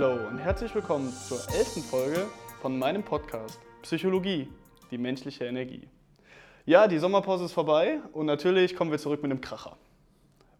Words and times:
hello 0.00 0.28
und 0.28 0.38
herzlich 0.38 0.72
willkommen 0.76 1.12
zur 1.12 1.38
elften 1.52 1.82
Folge 1.82 2.28
von 2.62 2.78
meinem 2.78 3.02
Podcast 3.02 3.58
Psychologie, 3.82 4.46
die 4.92 4.96
menschliche 4.96 5.44
Energie. 5.44 5.88
Ja, 6.66 6.86
die 6.86 6.98
Sommerpause 6.98 7.46
ist 7.46 7.52
vorbei 7.52 7.98
und 8.12 8.26
natürlich 8.26 8.76
kommen 8.76 8.92
wir 8.92 9.00
zurück 9.00 9.24
mit 9.24 9.32
einem 9.32 9.40
Kracher. 9.40 9.76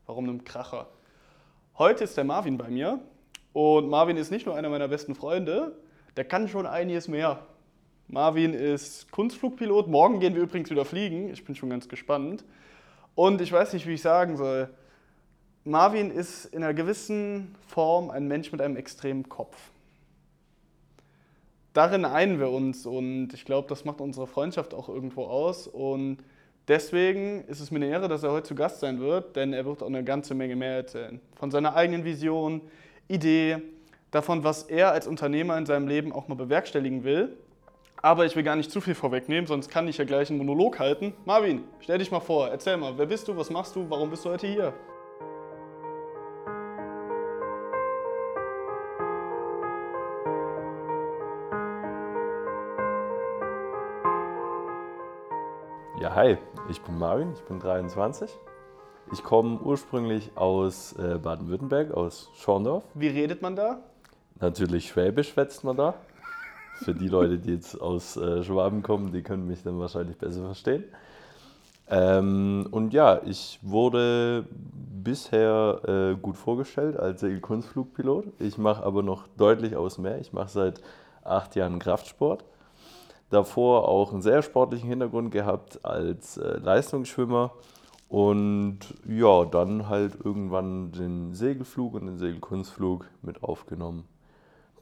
Warum 0.06 0.24
einem 0.24 0.42
Kracher? 0.42 0.88
Heute 1.78 2.02
ist 2.02 2.16
der 2.16 2.24
Marvin 2.24 2.58
bei 2.58 2.68
mir 2.68 2.98
und 3.52 3.88
Marvin 3.88 4.16
ist 4.16 4.32
nicht 4.32 4.44
nur 4.44 4.56
einer 4.56 4.70
meiner 4.70 4.88
besten 4.88 5.14
Freunde, 5.14 5.78
der 6.16 6.24
kann 6.24 6.48
schon 6.48 6.66
einiges 6.66 7.06
mehr. 7.06 7.38
Marvin 8.08 8.54
ist 8.54 9.12
Kunstflugpilot. 9.12 9.86
Morgen 9.86 10.18
gehen 10.18 10.34
wir 10.34 10.42
übrigens 10.42 10.68
wieder 10.68 10.84
fliegen. 10.84 11.30
Ich 11.30 11.44
bin 11.44 11.54
schon 11.54 11.70
ganz 11.70 11.88
gespannt. 11.88 12.44
Und 13.14 13.40
ich 13.40 13.52
weiß 13.52 13.72
nicht, 13.72 13.86
wie 13.86 13.94
ich 13.94 14.02
sagen 14.02 14.36
soll. 14.36 14.68
Marvin 15.68 16.10
ist 16.10 16.46
in 16.46 16.64
einer 16.64 16.72
gewissen 16.72 17.54
Form 17.66 18.08
ein 18.10 18.26
Mensch 18.26 18.50
mit 18.52 18.62
einem 18.62 18.76
extremen 18.76 19.28
Kopf. 19.28 19.56
Darin 21.74 22.06
einen 22.06 22.40
wir 22.40 22.50
uns 22.50 22.86
und 22.86 23.34
ich 23.34 23.44
glaube, 23.44 23.68
das 23.68 23.84
macht 23.84 24.00
unsere 24.00 24.26
Freundschaft 24.26 24.72
auch 24.72 24.88
irgendwo 24.88 25.24
aus. 25.24 25.66
Und 25.66 26.18
deswegen 26.68 27.44
ist 27.44 27.60
es 27.60 27.70
mir 27.70 27.76
eine 27.76 27.88
Ehre, 27.88 28.08
dass 28.08 28.22
er 28.22 28.32
heute 28.32 28.48
zu 28.48 28.54
Gast 28.54 28.80
sein 28.80 28.98
wird, 28.98 29.36
denn 29.36 29.52
er 29.52 29.66
wird 29.66 29.82
auch 29.82 29.86
eine 29.86 30.02
ganze 30.02 30.34
Menge 30.34 30.56
mehr 30.56 30.76
erzählen. 30.76 31.20
Von 31.36 31.50
seiner 31.50 31.76
eigenen 31.76 32.02
Vision, 32.04 32.62
Idee, 33.06 33.58
davon, 34.10 34.44
was 34.44 34.62
er 34.62 34.92
als 34.92 35.06
Unternehmer 35.06 35.58
in 35.58 35.66
seinem 35.66 35.86
Leben 35.86 36.12
auch 36.12 36.28
mal 36.28 36.34
bewerkstelligen 36.34 37.04
will. 37.04 37.36
Aber 38.00 38.24
ich 38.24 38.36
will 38.36 38.42
gar 38.42 38.56
nicht 38.56 38.70
zu 38.70 38.80
viel 38.80 38.94
vorwegnehmen, 38.94 39.46
sonst 39.46 39.68
kann 39.68 39.86
ich 39.86 39.98
ja 39.98 40.04
gleich 40.04 40.30
einen 40.30 40.38
Monolog 40.38 40.78
halten. 40.78 41.12
Marvin, 41.26 41.64
stell 41.80 41.98
dich 41.98 42.10
mal 42.10 42.20
vor, 42.20 42.48
erzähl 42.48 42.78
mal, 42.78 42.96
wer 42.96 43.06
bist 43.06 43.28
du, 43.28 43.36
was 43.36 43.50
machst 43.50 43.76
du, 43.76 43.84
warum 43.90 44.08
bist 44.08 44.24
du 44.24 44.30
heute 44.30 44.46
hier? 44.46 44.72
Hi, 56.18 56.36
ich 56.68 56.82
bin 56.82 56.98
Marvin, 56.98 57.32
ich 57.32 57.42
bin 57.42 57.60
23. 57.60 58.28
Ich 59.12 59.22
komme 59.22 59.60
ursprünglich 59.60 60.32
aus 60.34 60.92
äh, 60.94 61.16
Baden-Württemberg, 61.16 61.92
aus 61.92 62.28
Schorndorf. 62.34 62.82
Wie 62.94 63.06
redet 63.06 63.40
man 63.40 63.54
da? 63.54 63.78
Natürlich 64.40 64.88
Schwäbisch 64.88 65.28
schwätzt 65.28 65.62
man 65.62 65.76
da. 65.76 65.94
Für 66.74 66.92
die 66.92 67.06
Leute, 67.06 67.38
die 67.38 67.52
jetzt 67.52 67.80
aus 67.80 68.16
äh, 68.16 68.42
Schwaben 68.42 68.82
kommen, 68.82 69.12
die 69.12 69.22
können 69.22 69.46
mich 69.46 69.62
dann 69.62 69.78
wahrscheinlich 69.78 70.18
besser 70.18 70.44
verstehen. 70.44 70.82
Ähm, 71.88 72.66
und 72.72 72.92
ja, 72.92 73.20
ich 73.24 73.60
wurde 73.62 74.44
bisher 74.50 75.82
äh, 75.86 76.16
gut 76.20 76.36
vorgestellt 76.36 76.96
als 76.96 77.20
Segelkunstflugpilot. 77.20 78.24
Ich 78.40 78.58
mache 78.58 78.82
aber 78.82 79.04
noch 79.04 79.28
deutlich 79.36 79.76
aus 79.76 79.98
mehr. 79.98 80.18
Ich 80.18 80.32
mache 80.32 80.48
seit 80.48 80.80
acht 81.22 81.54
Jahren 81.54 81.78
Kraftsport. 81.78 82.44
Davor 83.30 83.88
auch 83.88 84.12
einen 84.12 84.22
sehr 84.22 84.42
sportlichen 84.42 84.88
Hintergrund 84.88 85.30
gehabt 85.30 85.84
als 85.84 86.38
äh, 86.38 86.58
Leistungsschwimmer. 86.58 87.52
Und 88.08 88.78
ja, 89.06 89.44
dann 89.44 89.88
halt 89.88 90.18
irgendwann 90.24 90.92
den 90.92 91.34
Segelflug 91.34 91.94
und 91.94 92.06
den 92.06 92.16
Segelkunstflug 92.16 93.04
mit 93.20 93.42
aufgenommen. 93.42 94.04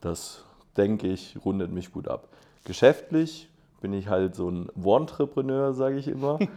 Das 0.01 0.45
denke 0.77 1.09
ich, 1.09 1.37
rundet 1.45 1.73
mich 1.73 1.91
gut 1.91 2.07
ab. 2.07 2.29
Geschäftlich 2.65 3.49
bin 3.81 3.93
ich 3.93 4.09
halt 4.09 4.35
so 4.35 4.49
ein 4.49 4.69
One-Trepreneur, 4.83 5.73
sage 5.73 5.99
ich 5.99 6.09
immer. 6.09 6.39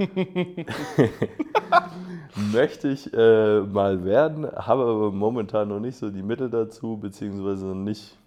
Möchte 2.52 2.90
ich 2.90 3.14
äh, 3.14 3.62
mal 3.62 4.06
werden, 4.06 4.46
habe 4.46 4.84
aber 4.84 5.12
momentan 5.12 5.68
noch 5.70 5.80
nicht 5.80 5.98
so 5.98 6.10
die 6.10 6.24
Mittel 6.24 6.50
dazu, 6.50 6.98
beziehungsweise 6.98 7.68
nicht, 7.76 8.18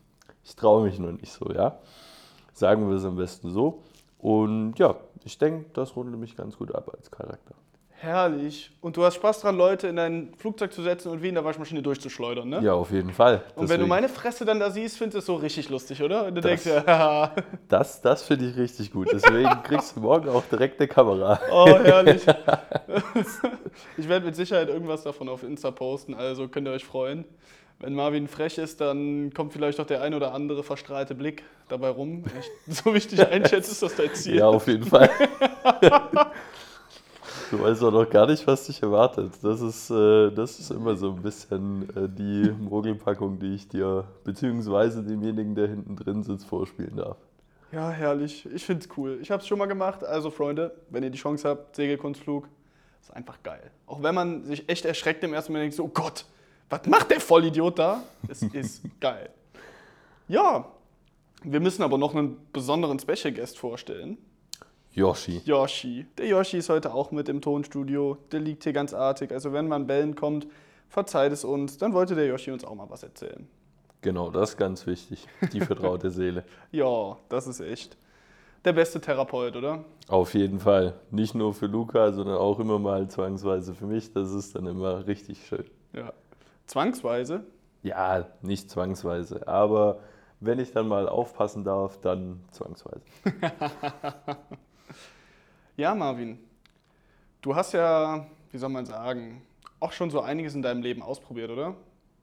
ich 0.44 0.56
traue 0.56 0.84
mich 0.84 0.98
noch 0.98 1.12
nicht 1.12 1.32
so, 1.32 1.52
ja. 1.52 1.78
Sagen 2.52 2.88
wir 2.88 2.96
es 2.96 3.04
am 3.04 3.16
besten 3.16 3.50
so. 3.50 3.82
Und 4.18 4.78
ja, 4.78 4.96
ich 5.24 5.38
denke, 5.38 5.66
das 5.72 5.96
rundet 5.96 6.18
mich 6.18 6.36
ganz 6.36 6.56
gut 6.56 6.74
ab 6.74 6.90
als 6.96 7.10
Charakter. 7.10 7.54
Herrlich. 7.90 8.72
Und 8.80 8.96
du 8.96 9.04
hast 9.04 9.14
Spaß 9.14 9.42
dran, 9.42 9.56
Leute 9.56 9.86
in 9.86 9.94
dein 9.94 10.34
Flugzeug 10.36 10.72
zu 10.72 10.82
setzen 10.82 11.08
und 11.12 11.22
wie 11.22 11.28
in 11.28 11.34
der 11.36 11.44
Waschmaschine 11.44 11.82
durchzuschleudern, 11.82 12.48
ne? 12.48 12.60
Ja, 12.60 12.72
auf 12.74 12.90
jeden 12.90 13.12
Fall. 13.12 13.42
Und 13.54 13.68
wenn 13.68 13.78
du 13.78 13.86
meine 13.86 14.08
Fresse 14.08 14.44
dann 14.44 14.58
da 14.58 14.70
siehst, 14.72 14.98
findest 14.98 15.14
du 15.14 15.18
es 15.20 15.26
so 15.26 15.36
richtig 15.36 15.68
lustig, 15.70 16.02
oder? 16.02 16.26
Und 16.26 16.34
du 16.34 16.40
Das- 16.40 16.64
denkst 16.64 16.84
ja, 16.84 17.32
Das, 17.68 18.00
das 18.00 18.24
finde 18.24 18.48
ich 18.48 18.56
richtig 18.56 18.90
gut. 18.90 19.08
Deswegen 19.12 19.48
kriegst 19.62 19.94
du 19.96 20.00
morgen 20.00 20.28
auch 20.30 20.42
direkt 20.50 20.80
eine 20.80 20.88
Kamera. 20.88 21.38
oh, 21.52 21.66
herrlich. 21.68 22.26
ich 23.96 24.08
werde 24.08 24.26
mit 24.26 24.34
Sicherheit 24.36 24.68
irgendwas 24.68 25.02
davon 25.04 25.28
auf 25.28 25.42
Insta 25.44 25.70
posten, 25.70 26.14
also 26.14 26.48
könnt 26.48 26.66
ihr 26.66 26.72
euch 26.72 26.84
freuen. 26.84 27.24
Wenn 27.82 27.94
Marvin 27.94 28.28
frech 28.28 28.58
ist, 28.58 28.80
dann 28.80 29.34
kommt 29.34 29.52
vielleicht 29.52 29.80
auch 29.80 29.86
der 29.86 30.02
ein 30.02 30.14
oder 30.14 30.32
andere 30.32 30.62
verstrahlte 30.62 31.16
Blick 31.16 31.42
dabei 31.68 31.88
rum. 31.88 32.22
Ich, 32.38 32.76
so 32.82 32.94
wichtig 32.94 33.26
einschätze, 33.26 33.72
ist 33.72 33.82
das 33.82 33.96
dein 33.96 34.14
Ziel. 34.14 34.36
Ja, 34.36 34.46
auf 34.46 34.66
jeden 34.66 34.84
Fall. 34.86 35.10
Du 37.50 37.60
weißt 37.60 37.84
auch 37.84 37.92
noch 37.92 38.08
gar 38.08 38.26
nicht, 38.26 38.46
was 38.46 38.64
dich 38.66 38.82
erwartet. 38.82 39.30
Das 39.42 39.60
ist, 39.60 39.90
äh, 39.90 40.30
das 40.30 40.58
ist 40.58 40.70
immer 40.70 40.96
so 40.96 41.10
ein 41.10 41.20
bisschen 41.20 41.82
äh, 41.94 42.08
die 42.08 42.50
Mogelpackung, 42.50 43.38
die 43.38 43.56
ich 43.56 43.68
dir, 43.68 44.04
beziehungsweise 44.24 45.02
demjenigen, 45.02 45.54
der 45.54 45.68
hinten 45.68 45.94
drin 45.94 46.22
sitzt, 46.22 46.46
vorspielen 46.46 46.96
darf. 46.96 47.18
Ja, 47.70 47.90
herrlich. 47.90 48.48
Ich 48.54 48.64
finde 48.64 48.86
es 48.86 48.96
cool. 48.96 49.18
Ich 49.20 49.30
habe 49.30 49.42
es 49.42 49.46
schon 49.46 49.58
mal 49.58 49.66
gemacht. 49.66 50.02
Also, 50.02 50.30
Freunde, 50.30 50.74
wenn 50.88 51.02
ihr 51.02 51.10
die 51.10 51.18
Chance 51.18 51.46
habt, 51.46 51.76
Segelkunstflug, 51.76 52.48
ist 53.02 53.12
einfach 53.12 53.42
geil. 53.42 53.70
Auch 53.86 54.02
wenn 54.02 54.14
man 54.14 54.44
sich 54.46 54.66
echt 54.70 54.86
erschreckt 54.86 55.22
im 55.22 55.34
ersten 55.34 55.52
Moment 55.52 55.64
denkt, 55.64 55.76
so, 55.76 55.84
oh 55.84 55.90
Gott, 55.92 56.24
was 56.70 56.86
macht 56.86 57.10
der 57.10 57.20
Vollidiot 57.20 57.78
da? 57.78 58.02
Es 58.28 58.42
ist 58.42 58.82
geil. 59.00 59.30
Ja, 60.28 60.66
wir 61.42 61.60
müssen 61.60 61.82
aber 61.82 61.98
noch 61.98 62.14
einen 62.14 62.36
besonderen 62.52 62.98
Special 62.98 63.32
Guest 63.32 63.58
vorstellen. 63.58 64.18
Yoshi. 64.92 65.40
Yoshi. 65.44 66.06
Der 66.18 66.26
Yoshi 66.26 66.58
ist 66.58 66.68
heute 66.68 66.92
auch 66.92 67.10
mit 67.10 67.28
im 67.28 67.40
Tonstudio. 67.40 68.18
Der 68.30 68.40
liegt 68.40 68.64
hier 68.64 68.72
ganz 68.72 68.92
artig. 68.92 69.32
Also, 69.32 69.52
wenn 69.52 69.66
man 69.66 69.86
bellen 69.86 70.14
kommt, 70.14 70.46
verzeiht 70.88 71.32
es 71.32 71.44
uns. 71.44 71.78
Dann 71.78 71.94
wollte 71.94 72.14
der 72.14 72.26
Yoshi 72.26 72.50
uns 72.50 72.64
auch 72.64 72.74
mal 72.74 72.88
was 72.90 73.02
erzählen. 73.02 73.48
Genau, 74.02 74.30
das 74.30 74.50
ist 74.50 74.56
ganz 74.58 74.86
wichtig. 74.86 75.26
Die 75.52 75.60
vertraute 75.60 76.10
Seele. 76.12 76.44
Ja, 76.72 77.16
das 77.28 77.46
ist 77.46 77.60
echt 77.60 77.96
der 78.64 78.72
beste 78.72 79.00
Therapeut, 79.00 79.56
oder? 79.56 79.84
Auf 80.08 80.34
jeden 80.34 80.60
Fall. 80.60 80.94
Nicht 81.10 81.34
nur 81.34 81.54
für 81.54 81.66
Luca, 81.66 82.12
sondern 82.12 82.36
auch 82.36 82.58
immer 82.60 82.78
mal 82.78 83.08
zwangsweise 83.08 83.74
für 83.74 83.86
mich. 83.86 84.12
Das 84.12 84.30
ist 84.32 84.54
dann 84.54 84.66
immer 84.66 85.06
richtig 85.06 85.46
schön. 85.46 85.64
Ja. 85.94 86.12
Zwangsweise. 86.72 87.44
Ja, 87.82 88.24
nicht 88.40 88.70
zwangsweise. 88.70 89.46
Aber 89.46 89.98
wenn 90.40 90.58
ich 90.58 90.72
dann 90.72 90.88
mal 90.88 91.06
aufpassen 91.06 91.64
darf, 91.64 92.00
dann 92.00 92.40
zwangsweise. 92.50 93.02
Ja, 95.76 95.94
Marvin. 95.94 96.38
Du 97.40 97.54
hast 97.56 97.72
ja, 97.72 98.26
wie 98.50 98.58
soll 98.58 98.68
man 98.68 98.84
sagen, 98.84 99.42
auch 99.80 99.90
schon 99.90 100.10
so 100.10 100.20
einiges 100.20 100.54
in 100.54 100.60
deinem 100.60 100.82
Leben 100.82 101.02
ausprobiert, 101.02 101.50
oder? 101.50 101.74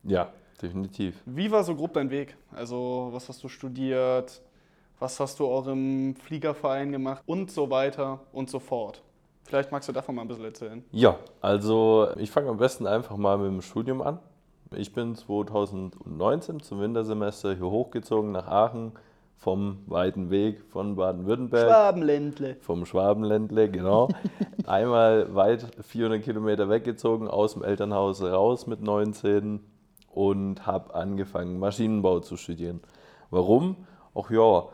Ja, 0.03 0.31
definitiv. 0.61 1.19
Wie 1.25 1.49
war 1.51 1.63
so 1.63 1.75
grob 1.75 1.93
dein 1.93 2.11
Weg? 2.11 2.37
Also, 2.51 3.09
was 3.11 3.27
hast 3.27 3.43
du 3.43 3.49
studiert? 3.49 4.41
Was 4.99 5.19
hast 5.19 5.39
du 5.39 5.47
auch 5.47 5.65
im 5.67 6.15
Fliegerverein 6.15 6.91
gemacht? 6.91 7.23
Und 7.25 7.49
so 7.51 7.71
weiter 7.71 8.19
und 8.31 8.51
so 8.51 8.59
fort. 8.59 9.03
Vielleicht 9.43 9.71
magst 9.71 9.89
du 9.89 9.93
davon 9.93 10.13
mal 10.13 10.21
ein 10.21 10.27
bisschen 10.27 10.45
erzählen. 10.45 10.85
Ja, 10.91 11.17
also 11.41 12.09
ich 12.17 12.29
fange 12.29 12.49
am 12.49 12.57
besten 12.57 12.85
einfach 12.85 13.17
mal 13.17 13.37
mit 13.39 13.47
dem 13.47 13.61
Studium 13.63 14.01
an. 14.03 14.19
Ich 14.75 14.93
bin 14.93 15.15
2019 15.15 16.59
zum 16.61 16.79
Wintersemester 16.79 17.55
hier 17.55 17.65
hochgezogen 17.65 18.31
nach 18.31 18.47
Aachen 18.47 18.91
vom 19.35 19.79
weiten 19.87 20.29
Weg 20.29 20.61
von 20.69 20.95
Baden-Württemberg. 20.95 21.67
Schwabenländle. 21.67 22.55
Vom 22.59 22.85
Schwabenländle, 22.85 23.69
genau. 23.71 24.09
Einmal 24.67 25.33
weit 25.33 25.65
400 25.81 26.21
Kilometer 26.21 26.69
weggezogen, 26.69 27.27
aus 27.27 27.53
dem 27.53 27.63
Elternhaus 27.63 28.21
raus 28.21 28.67
mit 28.67 28.81
19 28.81 29.59
und 30.13 30.67
habe 30.67 30.93
angefangen, 30.93 31.57
Maschinenbau 31.57 32.19
zu 32.19 32.37
studieren. 32.37 32.81
Warum? 33.31 33.75
Ach 34.13 34.29
ja, 34.29 34.65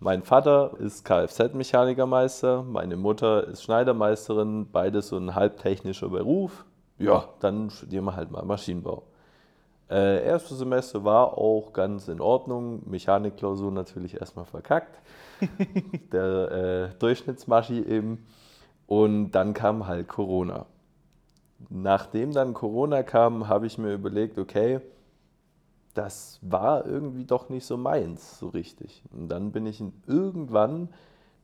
mein 0.00 0.22
Vater 0.22 0.72
ist 0.78 1.04
Kfz-Mechanikermeister, 1.06 2.62
meine 2.62 2.96
Mutter 2.96 3.46
ist 3.46 3.62
Schneidermeisterin, 3.62 4.70
beides 4.70 5.08
so 5.08 5.16
ein 5.16 5.34
halbtechnischer 5.34 6.10
Beruf. 6.10 6.66
Ja, 6.98 7.28
dann 7.40 7.70
studieren 7.70 8.04
wir 8.04 8.16
halt 8.16 8.30
mal 8.30 8.44
Maschinenbau. 8.44 9.04
Äh, 9.90 10.24
erstes 10.24 10.58
Semester 10.58 11.04
war 11.04 11.38
auch 11.38 11.72
ganz 11.72 12.08
in 12.08 12.20
Ordnung. 12.20 12.82
Mechanikklausur 12.86 13.72
natürlich 13.72 14.20
erstmal 14.20 14.44
verkackt. 14.44 15.00
Der 16.12 16.90
äh, 16.92 16.98
Durchschnittsmaschi 16.98 17.82
eben. 17.82 18.26
Und 18.86 19.32
dann 19.32 19.54
kam 19.54 19.86
halt 19.86 20.08
Corona. 20.08 20.66
Nachdem 21.70 22.32
dann 22.32 22.54
Corona 22.54 23.02
kam, 23.02 23.48
habe 23.48 23.66
ich 23.66 23.78
mir 23.78 23.92
überlegt, 23.92 24.38
okay, 24.38 24.80
das 25.94 26.38
war 26.42 26.86
irgendwie 26.86 27.24
doch 27.24 27.48
nicht 27.48 27.66
so 27.66 27.76
meins 27.76 28.38
so 28.38 28.48
richtig. 28.48 29.02
Und 29.10 29.28
dann 29.28 29.50
bin 29.52 29.66
ich 29.66 29.82
irgendwann, 30.06 30.90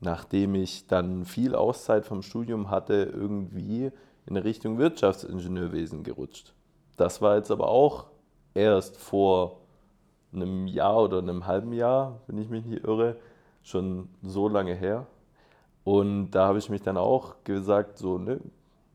nachdem 0.01 0.55
ich 0.55 0.87
dann 0.87 1.25
viel 1.25 1.55
Auszeit 1.55 2.05
vom 2.05 2.23
Studium 2.23 2.71
hatte, 2.71 3.11
irgendwie 3.13 3.91
in 4.27 4.37
Richtung 4.37 4.79
Wirtschaftsingenieurwesen 4.79 6.05
gerutscht. 6.05 6.55
Das 6.97 7.21
war 7.21 7.37
jetzt 7.37 7.51
aber 7.51 7.69
auch 7.69 8.07
erst 8.55 8.97
vor 8.97 9.59
einem 10.33 10.67
Jahr 10.67 11.03
oder 11.03 11.19
einem 11.19 11.47
halben 11.47 11.73
Jahr, 11.73 12.21
wenn 12.27 12.39
ich 12.39 12.49
mich 12.49 12.65
nicht 12.65 12.85
irre, 12.85 13.17
schon 13.63 14.09
so 14.23 14.49
lange 14.49 14.75
her. 14.75 15.07
Und 15.85 16.31
da 16.31 16.47
habe 16.47 16.59
ich 16.59 16.71
mich 16.71 16.83
dann 16.83 16.97
auch 16.97 17.35
gesagt, 17.45 17.99
so, 17.99 18.19
ne, 18.19 18.41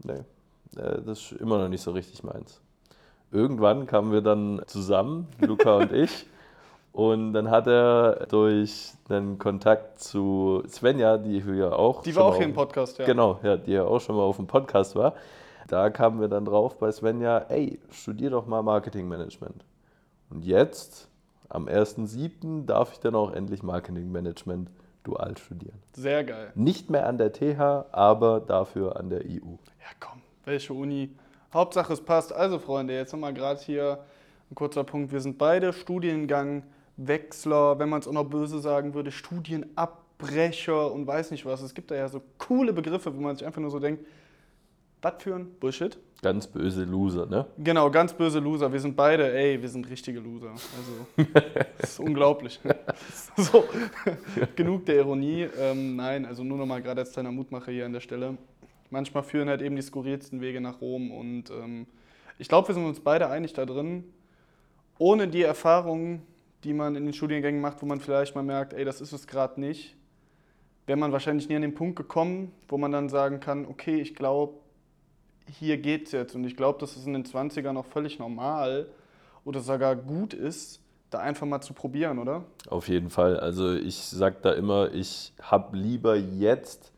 ne, 0.04 0.26
das 0.72 1.06
ist 1.08 1.32
immer 1.34 1.58
noch 1.60 1.70
nicht 1.70 1.82
so 1.82 1.92
richtig 1.92 2.24
meins. 2.24 2.62
Irgendwann 3.32 3.86
kamen 3.86 4.12
wir 4.12 4.22
dann 4.22 4.62
zusammen, 4.66 5.28
Luca 5.40 5.78
und 5.78 5.92
ich. 5.92 6.26
Und 6.92 7.34
dann 7.34 7.52
hat 7.52 7.68
er 7.68 8.26
durch 8.30 8.94
einen 9.10 9.38
Kontakt 9.38 10.02
zu 10.02 10.64
Svenja, 10.68 11.18
die 11.18 11.42
hier 11.42 11.78
auch. 11.78 12.02
Die 12.02 12.16
war 12.16 12.26
auch 12.26 12.36
hier 12.36 12.46
im 12.46 12.54
Podcast, 12.54 12.98
ja. 12.98 13.06
Genau, 13.06 13.40
ja, 13.44 13.58
die 13.58 13.74
ja 13.74 13.84
auch 13.84 14.02
schon 14.02 14.16
mal 14.16 14.24
auf 14.24 14.38
dem 14.38 14.48
Podcast 14.48 14.96
war. 14.96 15.14
Da 15.69 15.89
kamen 15.92 16.19
wir 16.19 16.27
dann 16.27 16.44
drauf 16.45 16.80
bei 16.80 16.92
Svenja, 16.92 17.45
ey, 17.50 17.80
studier 17.92 18.31
doch 18.31 18.48
mal 18.48 18.63
Marketingmanagement. 18.63 19.63
Und 20.31 20.44
jetzt, 20.44 21.07
am 21.48 21.68
1.7., 21.68 22.66
darf 22.66 22.94
ich 22.94 23.00
dann 23.00 23.13
auch 23.13 23.31
endlich 23.31 23.62
Marketingmanagement 23.62 24.71
dual 25.04 25.38
studieren. 25.38 25.77
Sehr 25.94 26.24
geil. 26.24 26.51
Nicht 26.56 26.89
mehr 26.89 27.07
an 27.07 27.19
der 27.19 27.33
TH, 27.33 27.86
aber 27.92 28.39
dafür 28.39 28.98
an 28.98 29.12
der 29.12 29.25
IU. 29.25 29.60
Ja, 29.80 29.86
komm, 30.00 30.24
welche 30.44 30.74
Uni? 30.74 31.12
Hauptsache 31.54 31.94
es 31.94 32.01
passt. 32.01 32.33
Also, 32.33 32.57
Freunde, 32.57 32.95
jetzt 32.95 33.13
nochmal 33.13 33.36
gerade 33.36 33.60
hier 33.60 34.00
ein 34.50 34.56
kurzer 34.56 34.83
Punkt. 34.83 35.12
Wir 35.12 35.21
sind 35.21 35.38
beide 35.38 35.71
Studiengangwechsler, 35.71 37.77
wenn 37.77 37.89
man 37.89 38.00
es 38.00 38.07
auch 38.07 38.13
noch 38.13 38.25
böse 38.25 38.57
sagen 38.57 38.95
würde, 38.95 39.12
Studienabbrecher 39.12 40.92
und 40.92 41.06
weiß 41.06 41.30
nicht 41.30 41.45
was. 41.45 41.62
Es 41.62 41.75
gibt 41.75 41.92
da 41.92 41.95
ja 41.95 42.07
so 42.07 42.24
coole 42.39 42.74
Begriffe, 42.74 43.16
wo 43.16 43.21
man 43.21 43.36
sich 43.36 43.45
einfach 43.45 43.62
nur 43.62 43.69
so 43.69 43.80
denkt, 43.80 44.04
was 45.01 45.13
für 45.24 45.36
ein 45.36 45.51
Bullshit. 45.60 45.98
Ganz 46.22 46.48
böse 46.48 46.84
Loser, 46.84 47.25
ne? 47.25 47.46
Genau, 47.57 47.90
ganz 47.90 48.13
böse 48.13 48.40
Loser. 48.40 48.74
Wir 48.74 48.81
sind 48.81 48.96
beide, 48.98 49.34
ey, 49.34 49.62
wir 49.62 49.69
sind 49.69 49.90
richtige 49.90 50.19
Loser. 50.19 50.51
Also, 50.51 51.30
das 51.78 51.92
ist 51.92 52.00
unglaublich. 52.00 52.60
so, 53.38 53.63
genug 54.56 54.86
der 54.86 54.98
Ironie. 54.98 55.48
Ähm, 55.57 55.96
nein, 55.96 56.25
also 56.25 56.44
nur 56.44 56.57
nochmal 56.57 56.81
gerade 56.81 57.01
als 57.01 57.13
kleiner 57.13 57.31
Mutmacher 57.31 57.72
hier 57.72 57.86
an 57.86 57.94
der 57.94 58.01
Stelle. 58.01 58.38
Manchmal 58.90 59.24
führen 59.24 59.48
halt 59.48 59.62
eben 59.62 59.78
die 59.78 59.81
skurrilsten 59.81 60.42
Wege 60.42 60.60
nach 60.60 60.81
Rom 60.81 61.12
und 61.12 61.52
ähm, 61.52 61.88
ich 62.38 62.50
glaube, 62.50 62.69
wir 62.69 62.75
sind 62.75 62.86
uns 62.86 63.00
beide 63.00 63.30
einig 63.30 63.54
da 63.54 63.66
drin. 63.66 64.04
Ohne 64.98 65.28
die 65.28 65.44
Erfahrungen, 65.44 66.24
die 66.66 66.74
man 66.74 66.95
in 66.95 67.06
den 67.06 67.13
Studiengängen 67.13 67.62
macht, 67.62 67.81
wo 67.81 67.86
man 67.86 68.02
vielleicht 68.02 68.36
mal 68.36 68.44
merkt, 68.44 68.74
ey, 68.74 68.84
das 68.84 69.00
ist 69.00 69.13
es 69.13 69.28
gerade 69.28 69.62
nicht, 69.62 69.95
wäre 70.86 70.98
man 70.98 71.12
wahrscheinlich 71.12 71.48
nie 71.48 71.56
an 71.56 71.62
den 71.62 71.75
Punkt 71.75 71.95
gekommen, 71.95 72.52
wo 72.68 72.78
man 72.78 72.92
dann 72.92 73.07
sagen 73.07 73.40
kann, 73.40 73.66
okay, 73.66 74.02
ich 74.02 74.16
glaube, 74.16 74.56
hier 75.57 75.78
geht 75.78 76.07
es 76.07 76.12
jetzt. 76.12 76.36
Und 76.36 76.44
ich 76.44 76.56
glaube, 76.56 76.80
dass 76.80 76.96
es 76.96 77.06
in 77.06 77.13
den 77.13 77.25
20ern 77.25 77.78
auch 77.78 77.86
völlig 77.86 78.19
normal 78.19 78.88
oder 79.46 79.62
sogar 79.62 79.96
gut 79.96 80.34
ist, 80.34 80.81
da 81.10 81.19
einfach 81.19 81.48
mal 81.48 81.62
zu 81.62 81.74
probieren, 81.74 82.19
oder? 82.19 82.44
Auf 82.69 82.88
jeden 82.88 83.10
Fall. 83.10 83.40
Also 83.40 83.74
ich 83.74 83.96
sage 83.96 84.38
da 84.42 84.51
immer, 84.54 84.94
ich 84.94 85.34
habe 85.42 85.75
lieber 85.75 86.16
jetzt 86.16 86.92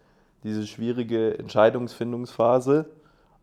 diese 0.44 0.68
schwierige 0.68 1.38
Entscheidungsfindungsphase 1.38 2.90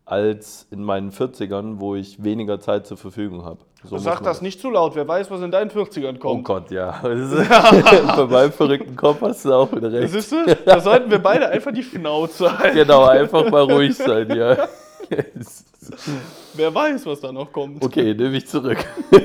als 0.05 0.67
in 0.71 0.83
meinen 0.83 1.11
40ern, 1.13 1.81
wo 1.81 1.95
ich 1.95 2.23
weniger 2.23 2.61
Zeit 2.61 2.87
zur 2.87 2.97
Verfügung 2.97 3.45
habe. 3.45 3.59
So 3.85 3.97
Sag 3.99 4.23
das 4.23 4.43
nicht 4.43 4.61
zu 4.61 4.71
laut, 4.71 4.97
wer 4.97 5.07
weiß, 5.07 5.31
was 5.31 5.41
in 5.41 5.51
deinen 5.53 5.71
40ern 5.71 6.19
kommt. 6.19 6.41
Oh 6.41 6.43
Gott, 6.43 6.71
ja. 6.71 6.99
Bei 7.03 8.27
meinem 8.27 8.53
verrückten 8.53 8.97
Kopf 8.97 9.21
hast 9.21 9.45
du 9.45 9.53
auch 9.53 9.71
wieder 9.71 9.93
recht. 9.93 10.13
Siehst 10.13 10.33
du, 10.33 10.57
da 10.65 10.81
sollten 10.81 11.11
wir 11.11 11.21
beide 11.21 11.49
einfach 11.49 11.73
die 11.73 11.85
Schnauze 11.85 12.59
halten. 12.59 12.77
Genau, 12.77 13.05
einfach 13.05 13.49
mal 13.51 13.63
ruhig 13.63 13.97
sein, 13.97 14.35
ja. 14.35 14.69
Wer 16.55 16.75
weiß, 16.75 17.07
was 17.07 17.21
da 17.21 17.33
noch 17.33 17.53
kommt. 17.53 17.85
Okay, 17.85 18.15
nehme 18.15 18.37
ich 18.37 18.47
zurück. 18.47 18.79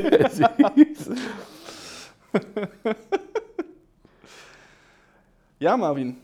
ja, 5.59 5.77
Marvin, 5.77 6.17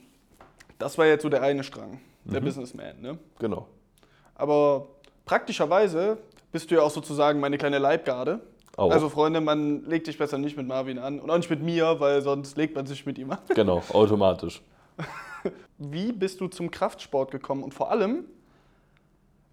das 0.77 0.97
war 0.97 1.05
jetzt 1.05 1.21
so 1.23 1.29
der 1.29 1.41
eine 1.41 1.63
Strang, 1.63 1.99
der 2.23 2.41
mhm. 2.41 2.45
Businessman, 2.45 3.01
ne? 3.01 3.17
Genau. 3.39 3.67
Aber 4.35 4.87
praktischerweise 5.25 6.17
bist 6.51 6.71
du 6.71 6.75
ja 6.75 6.81
auch 6.81 6.91
sozusagen 6.91 7.39
meine 7.39 7.57
kleine 7.57 7.77
Leibgarde. 7.79 8.39
Auch. 8.77 8.91
Also 8.91 9.09
Freunde, 9.09 9.41
man 9.41 9.83
legt 9.85 10.05
sich 10.05 10.17
besser 10.17 10.37
nicht 10.37 10.55
mit 10.55 10.65
Marvin 10.65 10.99
an 10.99 11.19
und 11.19 11.29
auch 11.29 11.37
nicht 11.37 11.49
mit 11.49 11.61
mir, 11.61 11.99
weil 11.99 12.21
sonst 12.21 12.55
legt 12.55 12.75
man 12.75 12.85
sich 12.85 13.05
mit 13.05 13.17
ihm 13.17 13.31
an. 13.31 13.39
Genau, 13.53 13.83
automatisch. 13.91 14.61
Wie 15.77 16.13
bist 16.13 16.39
du 16.39 16.47
zum 16.47 16.71
Kraftsport 16.71 17.31
gekommen 17.31 17.63
und 17.63 17.73
vor 17.73 17.91
allem, 17.91 18.23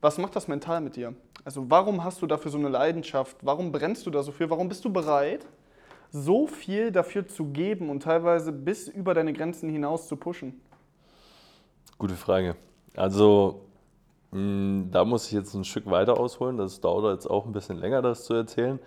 was 0.07 0.19
macht 0.19 0.37
das 0.37 0.47
mental 0.47 0.81
mit 0.81 0.95
dir? 0.95 1.15
Also 1.45 1.69
warum 1.69 2.05
hast 2.05 2.23
du 2.23 2.29
dafür 2.29 2.53
so 2.53 2.59
eine 2.59 2.69
Leidenschaft? 2.69 3.39
Warum 3.43 3.73
brennst 3.73 4.07
du 4.07 4.11
da 4.11 4.23
so 4.23 4.31
viel? 4.31 4.49
Warum 4.49 4.69
bist 4.69 4.85
du 4.85 4.93
bereit, 4.93 5.45
so 6.13 6.47
viel 6.47 6.93
dafür 6.93 7.27
zu 7.27 7.47
geben 7.47 7.91
und 7.91 8.05
teilweise 8.05 8.53
bis 8.53 8.87
über 8.87 9.15
deine 9.15 9.33
Grenzen 9.33 9.69
hinaus 9.69 10.07
zu 10.07 10.15
pushen? 10.15 10.61
Gute 11.99 12.15
Frage. 12.15 12.55
Also 12.95 13.63
hm, 14.31 14.91
da 14.93 15.05
muss 15.05 15.27
ich 15.27 15.33
jetzt 15.33 15.55
ein 15.55 15.65
Stück 15.65 15.91
weiter 15.91 16.21
ausholen. 16.21 16.57
Das 16.57 16.81
dauert 16.81 17.13
jetzt 17.13 17.29
auch 17.29 17.45
ein 17.45 17.53
bisschen 17.53 17.79
länger, 17.79 18.01
das 18.01 18.27
zu 18.27 18.35
erzählen. 18.35 18.79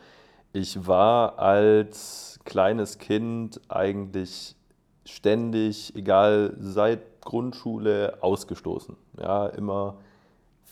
Ich 0.53 0.87
war 0.87 1.37
als 1.37 2.39
kleines 2.45 2.97
Kind 2.97 3.59
eigentlich 3.67 4.55
ständig, 5.03 5.93
egal 5.97 6.55
seit 6.59 7.19
Grundschule, 7.19 8.19
ausgestoßen. 8.21 8.95
Ja, 9.19 9.47
immer 9.47 9.97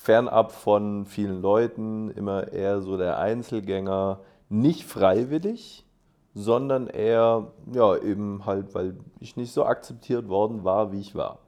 fernab 0.08 0.54
von 0.54 1.06
vielen 1.06 1.42
Leuten, 1.42 2.12
immer 2.12 2.54
eher 2.54 2.80
so 2.80 2.96
der 2.96 3.20
Einzelgänger, 3.20 4.22
nicht 4.48 4.86
freiwillig, 4.86 5.86
sondern 6.34 6.88
eher, 6.88 7.52
ja, 7.74 7.98
eben 7.98 8.46
halt, 8.46 8.74
weil 8.74 8.96
ich 9.20 9.36
nicht 9.36 9.52
so 9.52 9.66
akzeptiert 9.66 10.30
worden 10.30 10.64
war, 10.64 10.94
wie 10.94 11.02
ich 11.02 11.14
war. 11.14 11.40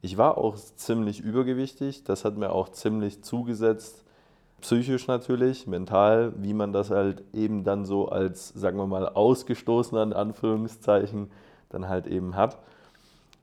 Ich 0.00 0.16
war 0.16 0.38
auch 0.38 0.56
ziemlich 0.56 1.20
übergewichtig, 1.20 2.02
das 2.02 2.24
hat 2.24 2.38
mir 2.38 2.52
auch 2.52 2.70
ziemlich 2.70 3.22
zugesetzt, 3.22 4.06
psychisch 4.62 5.06
natürlich, 5.06 5.66
mental, 5.66 6.32
wie 6.38 6.54
man 6.54 6.72
das 6.72 6.90
halt 6.90 7.22
eben 7.34 7.62
dann 7.62 7.84
so 7.84 8.08
als, 8.08 8.54
sagen 8.54 8.78
wir 8.78 8.86
mal, 8.86 9.06
ausgestoßener 9.06 10.02
in 10.02 10.14
Anführungszeichen 10.14 11.30
dann 11.68 11.90
halt 11.90 12.06
eben 12.06 12.36
hat. 12.36 12.56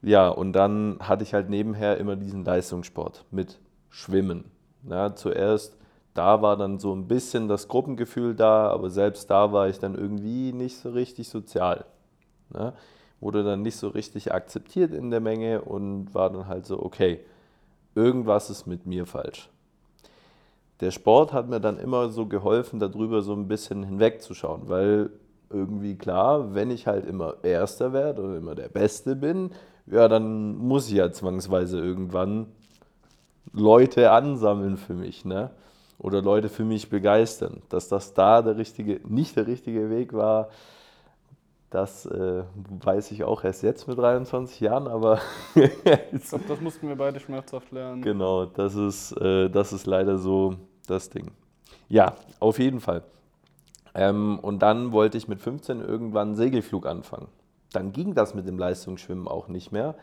Ja, 0.02 0.28
und 0.28 0.54
dann 0.54 0.98
hatte 1.02 1.22
ich 1.22 1.36
halt 1.36 1.52
nebenher 1.52 1.98
immer 1.98 2.16
diesen 2.16 2.44
Leistungssport 2.44 3.26
mit 3.30 3.60
Schwimmen. 3.90 4.46
Ja, 4.90 5.16
zuerst, 5.16 5.78
da 6.14 6.42
war 6.42 6.58
dann 6.58 6.80
so 6.80 6.94
ein 6.94 7.08
bisschen 7.08 7.48
das 7.48 7.68
Gruppengefühl 7.68 8.36
da, 8.36 8.70
aber 8.70 8.90
selbst 8.90 9.30
da 9.30 9.52
war 9.52 9.68
ich 9.70 9.80
dann 9.80 9.96
irgendwie 9.96 10.54
nicht 10.54 10.78
so 10.78 10.90
richtig 10.90 11.30
sozial. 11.30 11.86
Ja, 12.54 12.74
wurde 13.20 13.44
dann 13.44 13.62
nicht 13.62 13.76
so 13.76 13.90
richtig 13.90 14.34
akzeptiert 14.34 14.94
in 14.94 15.12
der 15.12 15.20
Menge 15.20 15.62
und 15.62 16.14
war 16.14 16.30
dann 16.30 16.48
halt 16.48 16.66
so, 16.66 16.82
okay, 16.82 17.20
irgendwas 17.96 18.50
ist 18.50 18.66
mit 18.66 18.86
mir 18.86 19.06
falsch. 19.06 19.50
Der 20.80 20.92
Sport 20.92 21.34
hat 21.34 21.50
mir 21.50 21.60
dann 21.60 21.78
immer 21.78 22.10
so 22.10 22.26
geholfen, 22.26 22.80
darüber 22.80 23.22
so 23.22 23.34
ein 23.34 23.48
bisschen 23.48 23.84
hinwegzuschauen, 23.84 24.70
weil 24.70 25.10
irgendwie 25.50 25.96
klar, 25.96 26.54
wenn 26.54 26.72
ich 26.72 26.88
halt 26.88 27.06
immer 27.06 27.36
Erster 27.44 27.92
werde 27.92 28.22
oder 28.22 28.38
immer 28.38 28.56
der 28.56 28.70
Beste 28.70 29.16
bin, 29.16 29.52
ja, 29.88 30.08
dann 30.08 30.56
muss 30.56 30.88
ich 30.88 30.94
ja 30.94 31.12
zwangsweise 31.12 31.80
irgendwann 31.80 32.48
Leute 33.54 34.12
ansammeln 34.12 34.78
für 34.78 34.94
mich, 34.94 35.26
ne? 35.26 35.52
Oder 35.98 36.22
Leute 36.22 36.50
für 36.50 36.64
mich 36.64 36.90
begeistern. 36.90 37.62
Dass 37.70 37.90
das 37.90 38.14
da 38.14 38.42
der 38.42 38.58
richtige, 38.58 39.02
nicht 39.08 39.36
der 39.36 39.48
richtige 39.48 39.90
Weg 39.90 40.14
war, 40.14 40.50
das 41.70 42.06
äh, 42.08 42.44
weiß 42.84 43.12
ich 43.12 43.24
auch 43.24 43.44
erst 43.44 43.62
jetzt 43.62 43.88
mit 43.88 43.98
23 43.98 44.60
Jahren, 44.60 44.88
aber. 44.88 45.20
ich 45.56 46.24
glaube, 46.30 46.46
das 46.48 46.62
mussten 46.62 46.88
wir 46.88 46.96
beide 46.96 47.20
schmerzhaft 47.20 47.72
lernen. 47.72 48.02
Genau, 48.02 48.46
das 48.46 48.76
ist, 48.76 49.12
äh, 49.14 49.50
das 49.50 49.72
ist 49.72 49.86
leider 49.86 50.18
so 50.18 50.56
das 50.88 51.10
Ding. 51.10 51.32
Ja, 51.88 52.16
auf 52.40 52.58
jeden 52.58 52.80
Fall. 52.80 53.04
Ähm, 53.94 54.40
und 54.40 54.60
dann 54.60 54.92
wollte 54.92 55.18
ich 55.18 55.28
mit 55.28 55.42
15 55.42 55.82
irgendwann 55.82 56.36
Segelflug 56.36 56.88
anfangen. 56.88 57.28
Dann 57.72 57.92
ging 57.92 58.16
das 58.16 58.34
mit 58.34 58.48
dem 58.48 58.58
Leistungsschwimmen 58.58 59.28
auch 59.28 59.48
nicht 59.48 59.72
mehr, 59.72 59.96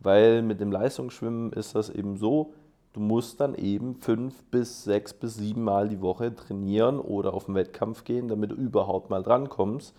weil 0.00 0.42
mit 0.42 0.60
dem 0.60 0.72
Leistungsschwimmen 0.72 1.52
ist 1.52 1.74
das 1.74 1.88
eben 1.88 2.16
so, 2.16 2.52
du 2.94 3.00
musst 3.00 3.40
dann 3.40 3.54
eben 3.54 3.96
fünf 3.96 4.42
bis 4.44 4.84
sechs 4.84 5.12
bis 5.12 5.34
sieben 5.34 5.64
Mal 5.64 5.88
die 5.88 6.00
Woche 6.00 6.34
trainieren 6.34 6.98
oder 6.98 7.34
auf 7.34 7.46
den 7.46 7.54
Wettkampf 7.54 8.04
gehen, 8.04 8.28
damit 8.28 8.52
du 8.52 8.54
überhaupt 8.54 9.10
mal 9.10 9.22
drankommst. 9.22 9.94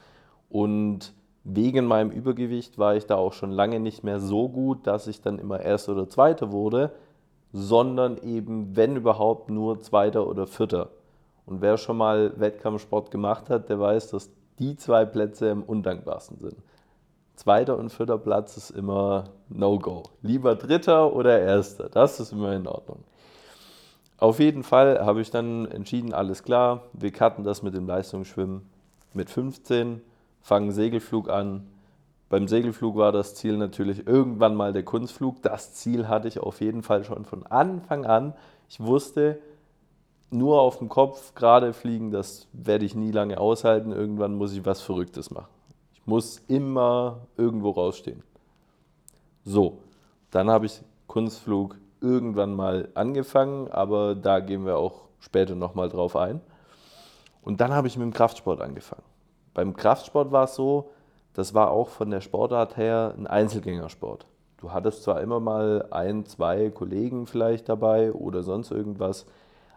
Und 0.50 1.14
wegen 1.44 1.86
meinem 1.86 2.10
Übergewicht 2.10 2.80
war 2.80 2.96
ich 2.96 3.06
da 3.06 3.16
auch 3.18 3.34
schon 3.34 3.52
lange 3.52 3.80
nicht 3.80 4.04
mehr 4.04 4.20
so 4.20 4.50
gut, 4.50 4.88
dass 4.88 5.08
ich 5.08 5.22
dann 5.22 5.38
immer 5.38 5.60
Erster 5.60 5.92
oder 5.92 6.10
Zweiter 6.10 6.52
wurde, 6.52 6.94
sondern 7.52 8.18
eben, 8.18 8.76
wenn 8.76 8.96
überhaupt, 8.96 9.50
nur 9.50 9.82
Zweiter 9.82 10.28
oder 10.28 10.48
Vierter. 10.48 10.90
Und 11.46 11.62
wer 11.62 11.78
schon 11.78 11.98
mal 11.98 12.40
Wettkampfsport 12.40 13.12
gemacht 13.12 13.50
hat, 13.50 13.70
der 13.70 13.80
weiß, 13.80 14.10
dass 14.10 14.32
die 14.58 14.76
zwei 14.78 15.06
Plätze 15.06 15.52
am 15.52 15.64
undankbarsten 15.64 16.40
sind. 16.40 16.56
Zweiter 17.36 17.78
und 17.78 17.92
vierter 17.92 18.18
Platz 18.18 18.58
ist 18.58 18.70
immer 18.70 19.26
No-Go. 19.50 20.04
Lieber 20.22 20.56
dritter 20.56 21.14
oder 21.14 21.40
erster, 21.40 21.90
das 21.90 22.20
ist 22.20 22.32
immer 22.32 22.54
in 22.54 22.68
Ordnung. 22.68 23.04
Auf 24.18 24.40
jeden 24.40 24.64
Fall 24.64 25.06
habe 25.06 25.22
ich 25.22 25.30
dann 25.30 25.66
entschieden, 25.70 26.14
alles 26.14 26.44
klar, 26.44 26.84
wir 26.94 27.12
cutten 27.12 27.44
das 27.44 27.62
mit 27.64 27.74
dem 27.74 27.86
Leistungsschwimmen 27.86 28.62
mit 29.14 29.30
15, 29.30 30.02
fange 30.42 30.72
Segelflug 30.72 31.30
an. 31.30 31.68
Beim 32.30 32.48
Segelflug 32.48 32.96
war 32.96 33.12
das 33.12 33.36
Ziel 33.36 33.58
natürlich 33.58 34.08
irgendwann 34.08 34.56
mal 34.56 34.74
der 34.74 34.84
Kunstflug. 34.84 35.42
Das 35.42 35.74
Ziel 35.74 36.08
hatte 36.08 36.28
ich 36.28 36.40
auf 36.40 36.62
jeden 36.62 36.82
Fall 36.82 37.04
schon 37.04 37.26
von 37.26 37.46
Anfang 37.46 38.06
an. 38.06 38.34
Ich 38.68 38.80
wusste, 38.80 39.40
nur 40.32 40.62
auf 40.62 40.80
dem 40.80 40.90
Kopf 40.90 41.36
gerade 41.36 41.74
fliegen, 41.74 42.12
das 42.12 42.48
werde 42.52 42.86
ich 42.86 42.96
nie 42.96 43.12
lange 43.12 43.40
aushalten. 43.40 43.92
Irgendwann 43.92 44.36
muss 44.36 44.54
ich 44.54 44.66
was 44.66 44.82
Verrücktes 44.82 45.30
machen. 45.30 45.55
Muss 46.06 46.42
immer 46.48 47.28
irgendwo 47.38 47.72
rausstehen. 47.72 48.24
So, 49.44 49.80
dann 50.32 50.50
habe 50.50 50.66
ich 50.66 50.82
Kunstflug 51.08 51.78
irgendwann 52.02 52.54
mal 52.54 52.90
angefangen, 52.94 53.70
aber 53.72 54.16
da 54.16 54.40
gehen 54.40 54.66
wir 54.66 54.78
auch 54.78 55.02
später 55.20 55.56
nochmal 55.56 55.90
drauf 55.90 56.16
ein. 56.16 56.42
Und 57.42 57.62
dann 57.62 57.74
habe 57.74 57.88
ich 57.88 57.98
mit 57.98 58.06
dem 58.06 58.14
Kraftsport 58.14 58.62
angefangen. 58.62 59.04
Beim 59.54 59.76
Kraftsport 59.76 60.32
war 60.32 60.46
es 60.46 60.56
so, 60.56 60.92
das 61.34 61.54
war 61.54 61.72
auch 61.72 61.90
von 61.90 62.10
der 62.10 62.22
Sportart 62.22 62.78
her 62.78 63.14
ein 63.18 63.28
Einzelgängersport. 63.28 64.26
Du 64.58 64.72
hattest 64.72 65.04
zwar 65.04 65.22
immer 65.22 65.40
mal 65.40 65.88
ein, 65.92 66.26
zwei 66.26 66.70
Kollegen 66.70 67.28
vielleicht 67.28 67.70
dabei 67.70 68.14
oder 68.14 68.42
sonst 68.42 68.72
irgendwas, 68.72 69.26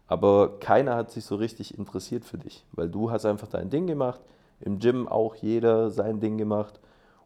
aber 0.07 0.59
keiner 0.61 0.95
hat 0.97 1.11
sich 1.11 1.25
so 1.25 1.37
richtig 1.37 1.77
interessiert 1.77 2.25
für 2.25 2.39
dich, 2.39 2.65
weil 2.73 2.89
du 2.89 3.11
hast 3.11 3.27
einfach 3.27 3.49
dein 3.49 3.71
Ding 3.71 3.87
gemacht, 3.87 4.21
im 4.61 4.79
Gym 4.79 5.09
auch 5.09 5.35
jeder 5.37 5.91
sein 5.91 6.21
Ding 6.21 6.39
gemacht 6.39 6.81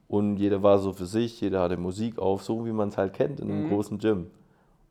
und 0.08 0.36
jeder 0.36 0.62
war 0.62 0.78
so 0.78 0.92
für 0.92 1.06
sich, 1.06 1.40
jeder 1.40 1.60
hatte 1.60 1.76
Musik 1.76 2.18
auf, 2.18 2.42
so 2.42 2.66
wie 2.66 2.72
man 2.72 2.90
es 2.90 2.98
halt 2.98 3.14
kennt 3.14 3.40
in 3.40 3.50
einem 3.50 3.64
mhm. 3.64 3.70
großen 3.70 3.98
Gym. 3.98 4.30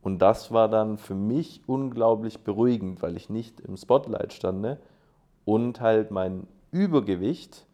Und 0.02 0.20
das 0.20 0.52
war 0.52 0.68
dann 0.68 0.98
für 0.98 1.14
mich 1.14 1.62
unglaublich 1.68 2.40
beruhigend, 2.40 3.02
weil 3.02 3.16
ich 3.16 3.30
nicht 3.30 3.60
im 3.60 3.78
Spotlight 3.78 4.34
stand 4.34 4.78
und 5.46 5.80
halt 5.80 6.12
mein 6.12 6.48
Übergewicht 6.72 7.66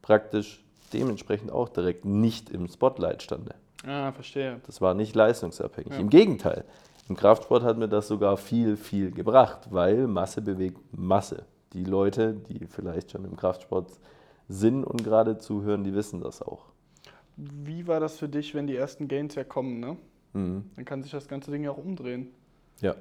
praktisch 0.00 0.62
dementsprechend 0.92 1.50
auch 1.50 1.68
direkt 1.68 2.04
nicht 2.04 2.50
im 2.50 2.68
Spotlight 2.68 3.22
stand. 3.22 3.50
Ah, 3.84 4.12
verstehe. 4.12 4.60
Das 4.66 4.80
war 4.80 4.94
nicht 4.94 5.14
leistungsabhängig. 5.14 5.92
Ja. 5.92 5.98
Im 5.98 6.10
Gegenteil, 6.10 6.64
im 7.08 7.16
Kraftsport 7.16 7.64
hat 7.64 7.78
mir 7.78 7.88
das 7.88 8.08
sogar 8.08 8.36
viel, 8.36 8.76
viel 8.76 9.10
gebracht, 9.10 9.68
weil 9.70 10.06
Masse 10.06 10.40
bewegt 10.40 10.78
Masse. 10.92 11.44
Die 11.72 11.84
Leute, 11.84 12.34
die 12.34 12.66
vielleicht 12.66 13.12
schon 13.12 13.24
im 13.24 13.36
Kraftsport 13.36 13.90
sind 14.48 14.84
und 14.84 15.02
gerade 15.04 15.38
zuhören, 15.38 15.84
die 15.84 15.94
wissen 15.94 16.20
das 16.20 16.42
auch. 16.42 16.66
Wie 17.36 17.86
war 17.86 18.00
das 18.00 18.18
für 18.18 18.28
dich, 18.28 18.54
wenn 18.54 18.66
die 18.66 18.76
ersten 18.76 19.08
Gains 19.08 19.34
ja 19.34 19.44
kommen? 19.44 19.80
Ne? 19.80 19.96
Mhm. 20.34 20.70
Dann 20.76 20.84
kann 20.84 21.02
sich 21.02 21.12
das 21.12 21.28
ganze 21.28 21.50
Ding 21.50 21.64
ja 21.64 21.70
auch 21.70 21.78
umdrehen. 21.78 22.28
Ja. 22.80 22.94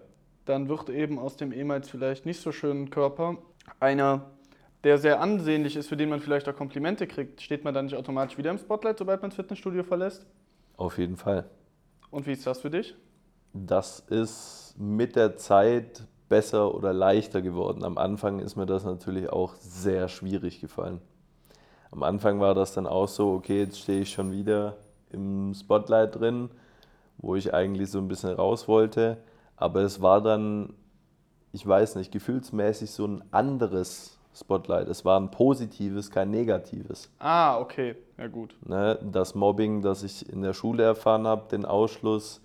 Dann 0.46 0.70
wird 0.70 0.90
eben 0.90 1.20
aus 1.20 1.36
dem 1.38 1.52
ehemals 1.52 1.90
vielleicht 1.90 2.26
nicht 2.26 2.42
so 2.42 2.52
schönen 2.52 2.90
Körper 2.90 3.38
einer, 3.80 4.32
der 4.84 4.98
sehr 4.98 5.22
ansehnlich 5.22 5.76
ist, 5.76 5.88
für 5.88 5.98
den 5.98 6.10
man 6.10 6.20
vielleicht 6.20 6.48
auch 6.50 6.56
Komplimente 6.56 7.08
kriegt. 7.08 7.42
Steht 7.42 7.64
man 7.64 7.74
dann 7.74 7.86
nicht 7.86 7.96
automatisch 7.96 8.38
wieder 8.38 8.52
im 8.52 8.58
Spotlight, 8.58 8.98
sobald 8.98 9.22
man 9.22 9.30
das 9.30 9.36
Fitnessstudio 9.36 9.84
verlässt? 9.84 10.26
Auf 10.78 10.98
jeden 10.98 11.18
Fall. 11.18 11.50
Und 12.10 12.26
wie 12.26 12.32
ist 12.32 12.48
das 12.48 12.62
für 12.62 12.72
dich? 12.72 12.96
Das 13.54 14.00
ist 14.00 14.76
mit 14.78 15.16
der 15.16 15.38
Zeit 15.38 16.08
besser 16.32 16.74
oder 16.74 16.94
leichter 16.94 17.44
geworden. 17.44 17.84
Am 17.84 18.00
Anfang 18.00 18.40
ist 18.40 18.56
mir 18.56 18.66
das 18.66 18.84
natürlich 18.84 19.30
auch 19.30 19.54
sehr 19.60 20.08
schwierig 20.08 20.62
gefallen. 20.62 21.00
Am 21.92 22.02
Anfang 22.02 22.40
war 22.40 22.56
das 22.56 22.74
dann 22.74 22.88
auch 22.88 23.08
so, 23.08 23.34
okay, 23.34 23.60
jetzt 23.60 23.80
stehe 23.80 24.02
ich 24.02 24.12
schon 24.12 24.32
wieder 24.32 24.78
im 25.12 25.54
Spotlight 25.54 26.20
drin 26.20 26.50
wo 27.22 27.36
ich 27.36 27.54
eigentlich 27.54 27.90
so 27.92 28.00
ein 28.00 28.08
bisschen 28.08 28.34
raus 28.34 28.68
wollte. 28.68 29.18
Aber 29.56 29.82
es 29.82 30.02
war 30.02 30.22
dann, 30.22 30.74
ich 31.52 31.66
weiß 31.66 31.96
nicht, 31.96 32.12
gefühlsmäßig 32.12 32.92
so 32.92 33.06
ein 33.06 33.24
anderes 33.32 34.18
Spotlight. 34.34 34.88
Es 34.88 35.06
war 35.06 35.20
ein 35.20 35.30
positives, 35.30 36.10
kein 36.10 36.32
negatives. 36.32 37.10
Ah, 37.20 37.60
okay, 37.60 37.96
ja 38.18 38.28
gut. 38.28 38.56
Ne, 38.66 38.98
das 39.04 39.36
Mobbing, 39.36 39.82
das 39.82 40.04
ich 40.04 40.28
in 40.28 40.42
der 40.42 40.54
Schule 40.54 40.84
erfahren 40.84 41.28
habe, 41.28 41.48
den 41.50 41.66
Ausschluss, 41.66 42.42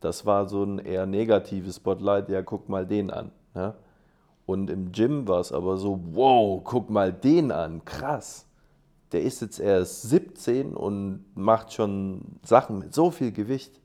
das 0.00 0.26
war 0.26 0.48
so 0.48 0.64
ein 0.64 0.78
eher 0.78 1.06
negatives 1.06 1.76
Spotlight. 1.76 2.28
Ja, 2.28 2.42
guck 2.42 2.68
mal 2.68 2.86
den 2.86 3.10
an. 3.10 3.30
Ne? 3.54 3.74
Und 4.44 4.70
im 4.70 4.92
Gym 4.92 5.26
war 5.26 5.40
es 5.40 5.52
aber 5.52 5.76
so, 5.76 6.00
wow, 6.12 6.60
guck 6.62 6.90
mal 6.90 7.12
den 7.12 7.50
an, 7.50 7.84
krass. 7.84 8.46
Der 9.12 9.22
ist 9.22 9.40
jetzt 9.40 9.58
erst 9.58 10.02
17 10.02 10.74
und 10.74 11.24
macht 11.34 11.72
schon 11.72 12.22
Sachen 12.44 12.78
mit 12.78 12.94
so 12.94 13.10
viel 13.10 13.32
Gewicht 13.32 13.80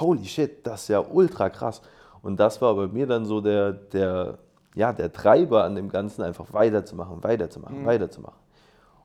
holy 0.00 0.24
shit, 0.24 0.66
das 0.66 0.82
ist 0.82 0.88
ja 0.88 1.00
ultra 1.00 1.50
krass. 1.50 1.82
Und 2.22 2.40
das 2.40 2.60
war 2.60 2.74
bei 2.74 2.88
mir 2.88 3.06
dann 3.06 3.24
so 3.24 3.40
der, 3.40 3.72
der, 3.72 4.38
ja, 4.74 4.92
der 4.92 5.12
Treiber 5.12 5.64
an 5.64 5.74
dem 5.74 5.88
Ganzen, 5.88 6.22
einfach 6.22 6.52
weiterzumachen, 6.52 7.22
weiterzumachen, 7.22 7.82
mhm. 7.82 7.86
weiterzumachen. 7.86 8.38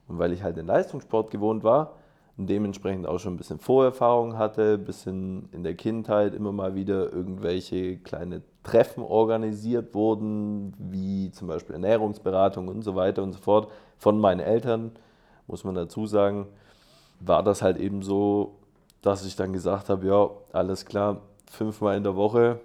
Und 0.08 0.18
weil 0.18 0.32
ich 0.32 0.42
halt 0.42 0.56
den 0.56 0.66
Leistungssport 0.66 1.30
gewohnt 1.30 1.64
war 1.64 1.96
dementsprechend 2.36 3.06
auch 3.06 3.18
schon 3.18 3.34
ein 3.34 3.36
bisschen 3.36 3.58
Vorerfahrung 3.60 4.36
hatte, 4.36 4.74
ein 4.74 4.84
bisschen 4.84 5.48
in 5.52 5.62
der 5.62 5.74
Kindheit 5.74 6.34
immer 6.34 6.52
mal 6.52 6.74
wieder 6.74 7.12
irgendwelche 7.12 7.98
kleine 7.98 8.42
Treffen 8.64 9.04
organisiert 9.04 9.94
wurden, 9.94 10.74
wie 10.78 11.30
zum 11.30 11.48
Beispiel 11.48 11.74
Ernährungsberatung 11.74 12.68
und 12.68 12.82
so 12.82 12.96
weiter 12.96 13.22
und 13.22 13.32
so 13.32 13.38
fort, 13.38 13.70
von 13.98 14.18
meinen 14.18 14.40
Eltern, 14.40 14.92
muss 15.46 15.64
man 15.64 15.74
dazu 15.74 16.06
sagen, 16.06 16.46
war 17.20 17.42
das 17.42 17.62
halt 17.62 17.78
eben 17.78 18.02
so, 18.02 18.56
dass 19.02 19.24
ich 19.24 19.36
dann 19.36 19.52
gesagt 19.52 19.88
habe, 19.88 20.06
ja, 20.06 20.30
alles 20.52 20.86
klar, 20.86 21.20
fünfmal 21.50 21.96
in 21.96 22.02
der 22.02 22.16
Woche, 22.16 22.60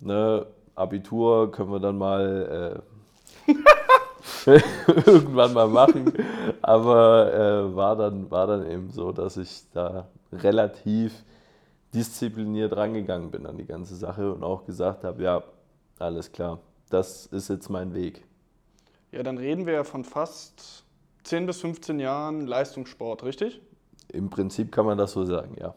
ne, 0.00 0.46
Abitur 0.74 1.50
können 1.50 1.72
wir 1.72 1.80
dann 1.80 1.98
mal 1.98 2.82
äh, 3.46 3.52
irgendwann 4.86 5.52
mal 5.52 5.68
machen. 5.68 6.12
Aber 6.62 7.32
äh, 7.32 7.74
war, 7.74 7.96
dann, 7.96 8.30
war 8.30 8.46
dann 8.46 8.70
eben 8.70 8.90
so, 8.90 9.12
dass 9.12 9.36
ich 9.36 9.64
da 9.72 10.08
relativ 10.32 11.24
diszipliniert 11.94 12.76
rangegangen 12.76 13.30
bin 13.30 13.46
an 13.46 13.56
die 13.56 13.66
ganze 13.66 13.96
Sache 13.96 14.32
und 14.32 14.44
auch 14.44 14.64
gesagt 14.64 15.04
habe, 15.04 15.22
ja, 15.22 15.42
alles 15.98 16.32
klar, 16.32 16.60
das 16.88 17.26
ist 17.26 17.48
jetzt 17.48 17.68
mein 17.68 17.94
Weg. 17.94 18.24
Ja, 19.12 19.22
dann 19.22 19.38
reden 19.38 19.66
wir 19.66 19.72
ja 19.74 19.84
von 19.84 20.04
fast 20.04 20.84
10 21.24 21.46
bis 21.46 21.60
15 21.60 21.98
Jahren 21.98 22.46
Leistungssport, 22.46 23.24
richtig? 23.24 23.60
Im 24.12 24.30
Prinzip 24.30 24.72
kann 24.72 24.86
man 24.86 24.98
das 24.98 25.12
so 25.12 25.24
sagen, 25.24 25.56
ja. 25.58 25.74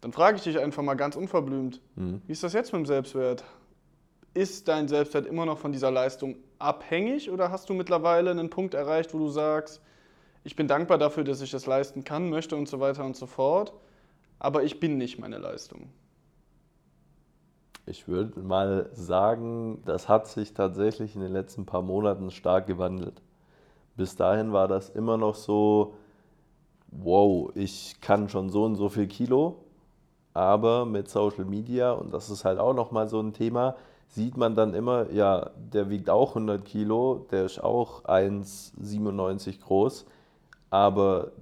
Dann 0.00 0.12
frage 0.12 0.36
ich 0.36 0.42
dich 0.42 0.58
einfach 0.58 0.82
mal 0.82 0.94
ganz 0.94 1.14
unverblümt, 1.14 1.80
mhm. 1.94 2.22
wie 2.26 2.32
ist 2.32 2.42
das 2.42 2.52
jetzt 2.52 2.72
mit 2.72 2.80
dem 2.80 2.86
Selbstwert? 2.86 3.44
Ist 4.34 4.66
dein 4.66 4.88
Selbstwert 4.88 5.26
immer 5.26 5.46
noch 5.46 5.58
von 5.58 5.72
dieser 5.72 5.90
Leistung 5.90 6.36
abhängig 6.62 7.30
oder 7.30 7.50
hast 7.50 7.68
du 7.68 7.74
mittlerweile 7.74 8.30
einen 8.30 8.50
Punkt 8.50 8.74
erreicht, 8.74 9.14
wo 9.14 9.18
du 9.18 9.28
sagst, 9.28 9.80
ich 10.44 10.56
bin 10.56 10.68
dankbar 10.68 10.98
dafür, 10.98 11.24
dass 11.24 11.40
ich 11.40 11.50
das 11.50 11.66
leisten 11.66 12.04
kann, 12.04 12.30
möchte 12.30 12.56
und 12.56 12.68
so 12.68 12.80
weiter 12.80 13.04
und 13.04 13.16
so 13.16 13.26
fort, 13.26 13.72
aber 14.38 14.62
ich 14.62 14.80
bin 14.80 14.98
nicht 14.98 15.18
meine 15.18 15.38
Leistung? 15.38 15.88
Ich 17.84 18.06
würde 18.06 18.40
mal 18.40 18.88
sagen, 18.92 19.82
das 19.84 20.08
hat 20.08 20.28
sich 20.28 20.54
tatsächlich 20.54 21.16
in 21.16 21.20
den 21.20 21.32
letzten 21.32 21.66
paar 21.66 21.82
Monaten 21.82 22.30
stark 22.30 22.66
gewandelt. 22.66 23.20
Bis 23.96 24.14
dahin 24.16 24.52
war 24.52 24.68
das 24.68 24.88
immer 24.90 25.16
noch 25.16 25.34
so, 25.34 25.94
wow, 26.92 27.50
ich 27.54 28.00
kann 28.00 28.28
schon 28.28 28.50
so 28.50 28.64
und 28.64 28.76
so 28.76 28.88
viel 28.88 29.08
Kilo, 29.08 29.56
aber 30.32 30.86
mit 30.86 31.08
Social 31.08 31.44
Media, 31.44 31.92
und 31.92 32.14
das 32.14 32.30
ist 32.30 32.44
halt 32.44 32.58
auch 32.58 32.72
nochmal 32.72 33.08
so 33.08 33.20
ein 33.20 33.32
Thema, 33.32 33.76
sieht 34.12 34.36
man 34.36 34.54
dann 34.54 34.74
immer, 34.74 35.10
ja, 35.10 35.50
der 35.56 35.88
wiegt 35.88 36.10
auch 36.10 36.30
100 36.30 36.64
Kilo, 36.66 37.26
der 37.30 37.46
ist 37.46 37.62
auch 37.64 38.04
1,97 38.04 39.60
groß, 39.62 40.04
aber 40.68 41.32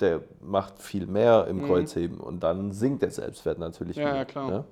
der 0.00 0.22
macht 0.40 0.80
viel 0.80 1.06
mehr 1.06 1.48
im 1.48 1.58
mhm. 1.58 1.66
Kreuzheben 1.66 2.18
und 2.18 2.44
dann 2.44 2.70
sinkt 2.70 3.02
der 3.02 3.10
Selbstwert 3.10 3.58
natürlich 3.58 3.96
ja, 3.96 4.06
wieder. 4.06 4.16
Ja, 4.16 4.24
klar. 4.24 4.50
Ne? 4.50 4.64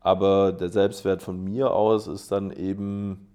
Aber 0.00 0.52
der 0.52 0.68
Selbstwert 0.68 1.20
von 1.20 1.42
mir 1.42 1.72
aus 1.72 2.06
ist 2.06 2.30
dann 2.30 2.52
eben, 2.52 3.26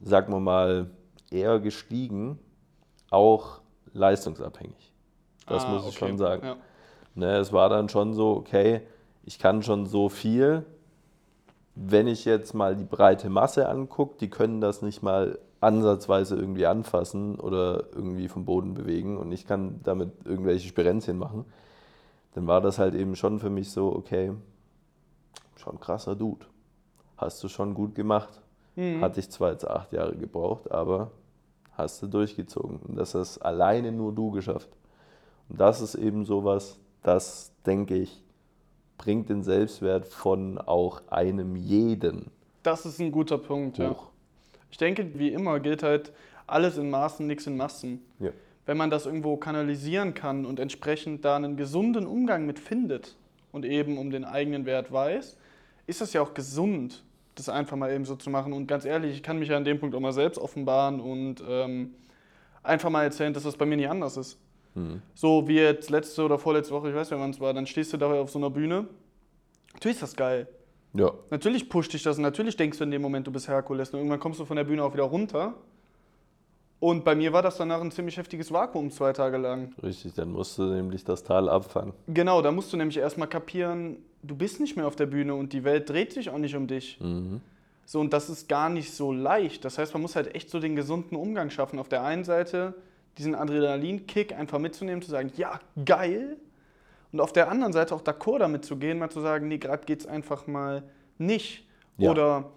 sagen 0.00 0.32
wir 0.32 0.40
mal, 0.40 0.90
eher 1.30 1.60
gestiegen, 1.60 2.40
auch 3.10 3.60
leistungsabhängig. 3.92 4.92
Das 5.46 5.64
ah, 5.64 5.70
muss 5.70 5.82
ich 5.82 5.96
okay. 5.96 6.08
schon 6.08 6.18
sagen. 6.18 6.44
Ja. 6.44 6.56
Ne, 7.14 7.36
es 7.36 7.52
war 7.52 7.68
dann 7.68 7.88
schon 7.88 8.14
so, 8.14 8.30
okay, 8.36 8.80
ich 9.22 9.38
kann 9.38 9.62
schon 9.62 9.86
so 9.86 10.08
viel. 10.08 10.64
Wenn 11.74 12.06
ich 12.06 12.24
jetzt 12.24 12.54
mal 12.54 12.76
die 12.76 12.84
breite 12.84 13.30
Masse 13.30 13.68
angucke, 13.68 14.16
die 14.20 14.28
können 14.28 14.60
das 14.60 14.82
nicht 14.82 15.02
mal 15.02 15.38
ansatzweise 15.60 16.36
irgendwie 16.36 16.66
anfassen 16.66 17.38
oder 17.38 17.84
irgendwie 17.94 18.28
vom 18.28 18.44
Boden 18.44 18.74
bewegen 18.74 19.16
und 19.16 19.32
ich 19.32 19.46
kann 19.46 19.80
damit 19.82 20.10
irgendwelche 20.24 20.68
Spirenzien 20.68 21.18
machen, 21.18 21.46
dann 22.34 22.46
war 22.46 22.60
das 22.60 22.78
halt 22.78 22.94
eben 22.94 23.14
schon 23.16 23.38
für 23.38 23.50
mich 23.50 23.70
so, 23.70 23.94
okay, 23.94 24.32
schon 25.56 25.80
krasser 25.80 26.16
Dude. 26.16 26.46
Hast 27.16 27.42
du 27.44 27.48
schon 27.48 27.74
gut 27.74 27.94
gemacht. 27.94 28.40
Mhm. 28.74 29.00
Hatte 29.00 29.20
ich 29.20 29.30
zwar 29.30 29.52
jetzt 29.52 29.66
acht 29.66 29.92
Jahre 29.92 30.16
gebraucht, 30.16 30.70
aber 30.70 31.10
hast 31.72 32.02
du 32.02 32.06
durchgezogen. 32.06 32.78
Und 32.78 32.96
das 32.96 33.14
hast 33.14 33.38
alleine 33.38 33.92
nur 33.92 34.12
du 34.12 34.30
geschafft. 34.30 34.68
Und 35.48 35.60
das 35.60 35.80
ist 35.80 35.94
eben 35.94 36.24
sowas, 36.24 36.78
das, 37.02 37.52
denke 37.66 37.94
ich, 37.94 38.22
bringt 39.02 39.28
den 39.28 39.42
Selbstwert 39.42 40.06
von 40.06 40.58
auch 40.58 41.02
einem 41.08 41.56
jeden. 41.56 42.30
Das 42.62 42.86
ist 42.86 43.00
ein 43.00 43.10
guter 43.10 43.36
Punkt, 43.36 43.78
hoch. 43.78 43.82
ja. 43.82 43.96
Ich 44.70 44.78
denke, 44.78 45.18
wie 45.18 45.30
immer 45.30 45.58
gilt 45.58 45.82
halt, 45.82 46.12
alles 46.46 46.78
in 46.78 46.88
Maßen, 46.88 47.26
nichts 47.26 47.46
in 47.48 47.56
Massen. 47.56 48.00
Ja. 48.20 48.30
Wenn 48.64 48.76
man 48.76 48.90
das 48.90 49.06
irgendwo 49.06 49.36
kanalisieren 49.36 50.14
kann 50.14 50.46
und 50.46 50.60
entsprechend 50.60 51.24
da 51.24 51.34
einen 51.34 51.56
gesunden 51.56 52.06
Umgang 52.06 52.46
mit 52.46 52.60
findet 52.60 53.16
und 53.50 53.64
eben 53.64 53.98
um 53.98 54.10
den 54.10 54.24
eigenen 54.24 54.66
Wert 54.66 54.92
weiß, 54.92 55.36
ist 55.88 56.00
das 56.00 56.12
ja 56.12 56.22
auch 56.22 56.32
gesund, 56.32 57.02
das 57.34 57.48
einfach 57.48 57.76
mal 57.76 57.92
eben 57.92 58.04
so 58.04 58.14
zu 58.14 58.30
machen. 58.30 58.52
Und 58.52 58.68
ganz 58.68 58.84
ehrlich, 58.84 59.16
ich 59.16 59.22
kann 59.24 59.40
mich 59.40 59.48
ja 59.48 59.56
an 59.56 59.64
dem 59.64 59.80
Punkt 59.80 59.96
auch 59.96 60.00
mal 60.00 60.12
selbst 60.12 60.38
offenbaren 60.38 61.00
und 61.00 61.42
ähm, 61.48 61.94
einfach 62.62 62.88
mal 62.88 63.02
erzählen, 63.02 63.34
dass 63.34 63.42
das 63.42 63.56
bei 63.56 63.66
mir 63.66 63.76
nicht 63.76 63.88
anders 63.88 64.16
ist. 64.16 64.38
Mhm. 64.74 65.02
So 65.14 65.46
wie 65.48 65.56
jetzt 65.56 65.90
letzte 65.90 66.24
oder 66.24 66.38
vorletzte 66.38 66.74
Woche, 66.74 66.88
ich 66.90 66.94
weiß 66.94 67.10
nicht, 67.10 67.20
wann 67.20 67.30
es 67.30 67.40
war, 67.40 67.52
dann 67.54 67.66
stehst 67.66 67.92
du 67.92 67.96
da 67.96 68.10
auf 68.12 68.30
so 68.30 68.38
einer 68.38 68.50
Bühne. 68.50 68.86
Natürlich 69.74 69.96
ist 69.96 70.02
das 70.02 70.16
geil. 70.16 70.46
Ja, 70.94 71.10
Natürlich 71.30 71.68
pusht 71.70 71.92
dich 71.94 72.02
das 72.02 72.18
und 72.18 72.22
natürlich 72.22 72.56
denkst 72.56 72.78
du 72.78 72.84
in 72.84 72.90
dem 72.90 73.00
Moment, 73.00 73.26
du 73.26 73.30
bist 73.32 73.48
Herkules. 73.48 73.90
Und 73.90 73.98
irgendwann 74.00 74.20
kommst 74.20 74.40
du 74.40 74.44
von 74.44 74.56
der 74.56 74.64
Bühne 74.64 74.84
auch 74.84 74.92
wieder 74.92 75.04
runter. 75.04 75.54
Und 76.80 77.04
bei 77.04 77.14
mir 77.14 77.32
war 77.32 77.42
das 77.42 77.56
danach 77.56 77.80
ein 77.80 77.92
ziemlich 77.92 78.16
heftiges 78.16 78.52
Vakuum 78.52 78.90
zwei 78.90 79.12
Tage 79.12 79.36
lang. 79.38 79.72
richtig. 79.82 80.14
Dann 80.14 80.32
musst 80.32 80.58
du 80.58 80.64
nämlich 80.64 81.04
das 81.04 81.22
Tal 81.22 81.48
abfangen. 81.48 81.92
Genau, 82.08 82.42
da 82.42 82.50
musst 82.50 82.72
du 82.72 82.76
nämlich 82.76 82.98
erstmal 82.98 83.28
kapieren, 83.28 83.98
du 84.22 84.34
bist 84.34 84.60
nicht 84.60 84.76
mehr 84.76 84.86
auf 84.86 84.96
der 84.96 85.06
Bühne 85.06 85.34
und 85.34 85.52
die 85.52 85.62
Welt 85.64 85.88
dreht 85.88 86.12
sich 86.12 86.28
auch 86.28 86.38
nicht 86.38 86.56
um 86.56 86.66
dich. 86.66 86.98
Mhm. 87.00 87.40
So, 87.86 88.00
und 88.00 88.12
das 88.12 88.28
ist 88.28 88.48
gar 88.48 88.68
nicht 88.68 88.92
so 88.92 89.12
leicht. 89.12 89.64
Das 89.64 89.78
heißt, 89.78 89.92
man 89.94 90.02
muss 90.02 90.16
halt 90.16 90.34
echt 90.34 90.50
so 90.50 90.58
den 90.58 90.74
gesunden 90.76 91.16
Umgang 91.16 91.50
schaffen. 91.50 91.78
Auf 91.78 91.88
der 91.88 92.02
einen 92.02 92.24
Seite 92.24 92.74
diesen 93.18 93.34
Adrenalinkick 93.34 94.32
einfach 94.34 94.58
mitzunehmen, 94.58 95.02
zu 95.02 95.10
sagen, 95.10 95.32
ja, 95.36 95.60
geil. 95.84 96.36
Und 97.12 97.20
auf 97.20 97.32
der 97.32 97.50
anderen 97.50 97.72
Seite 97.72 97.94
auch 97.94 98.02
d'accord 98.02 98.38
damit 98.38 98.64
zu 98.64 98.76
gehen, 98.76 98.98
mal 98.98 99.10
zu 99.10 99.20
sagen, 99.20 99.48
nee, 99.48 99.58
gerade 99.58 99.84
geht's 99.84 100.06
einfach 100.06 100.46
mal 100.46 100.82
nicht. 101.18 101.66
Ja. 101.98 102.10
Oder 102.10 102.50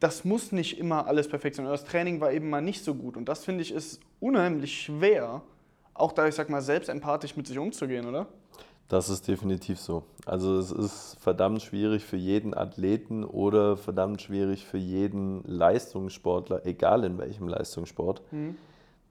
das 0.00 0.24
muss 0.24 0.50
nicht 0.50 0.78
immer 0.78 1.06
alles 1.06 1.28
perfekt 1.28 1.56
sein. 1.56 1.66
Oder 1.66 1.74
das 1.74 1.84
Training 1.84 2.20
war 2.20 2.32
eben 2.32 2.50
mal 2.50 2.62
nicht 2.62 2.82
so 2.82 2.94
gut. 2.94 3.16
Und 3.16 3.28
das 3.28 3.44
finde 3.44 3.62
ich 3.62 3.72
ist 3.72 4.00
unheimlich 4.18 4.82
schwer, 4.82 5.42
auch 5.94 6.12
da, 6.12 6.26
ich 6.26 6.34
sag 6.34 6.48
mal, 6.48 6.62
selbst 6.62 6.88
empathisch 6.88 7.36
mit 7.36 7.46
sich 7.46 7.58
umzugehen, 7.58 8.06
oder? 8.06 8.26
Das 8.88 9.08
ist 9.08 9.28
definitiv 9.28 9.78
so. 9.78 10.02
Also 10.26 10.58
es 10.58 10.72
ist 10.72 11.16
verdammt 11.20 11.62
schwierig 11.62 12.04
für 12.04 12.16
jeden 12.16 12.54
Athleten 12.54 13.22
oder 13.22 13.76
verdammt 13.76 14.20
schwierig 14.20 14.66
für 14.66 14.78
jeden 14.78 15.44
Leistungssportler, 15.44 16.66
egal 16.66 17.04
in 17.04 17.16
welchem 17.16 17.46
Leistungssport, 17.46 18.22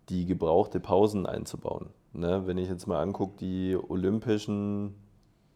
die 0.09 0.25
gebrauchte 0.25 0.79
Pausen 0.79 1.25
einzubauen. 1.25 1.89
Ne? 2.13 2.43
Wenn 2.45 2.57
ich 2.57 2.69
jetzt 2.69 2.87
mal 2.87 3.01
angucke, 3.01 3.37
die 3.39 3.77
olympischen 3.77 4.95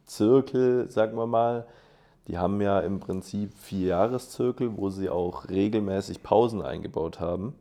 Zirkel, 0.05 0.89
sagen 0.89 1.17
wir 1.17 1.27
mal, 1.27 1.65
die 2.27 2.37
haben 2.37 2.61
ja 2.61 2.79
im 2.79 2.99
Prinzip 2.99 3.53
vier 3.53 3.87
Jahreszirkel, 3.87 4.77
wo 4.77 4.89
sie 4.89 5.09
auch 5.09 5.49
regelmäßig 5.49 6.23
Pausen 6.23 6.61
eingebaut 6.61 7.19
haben. 7.19 7.53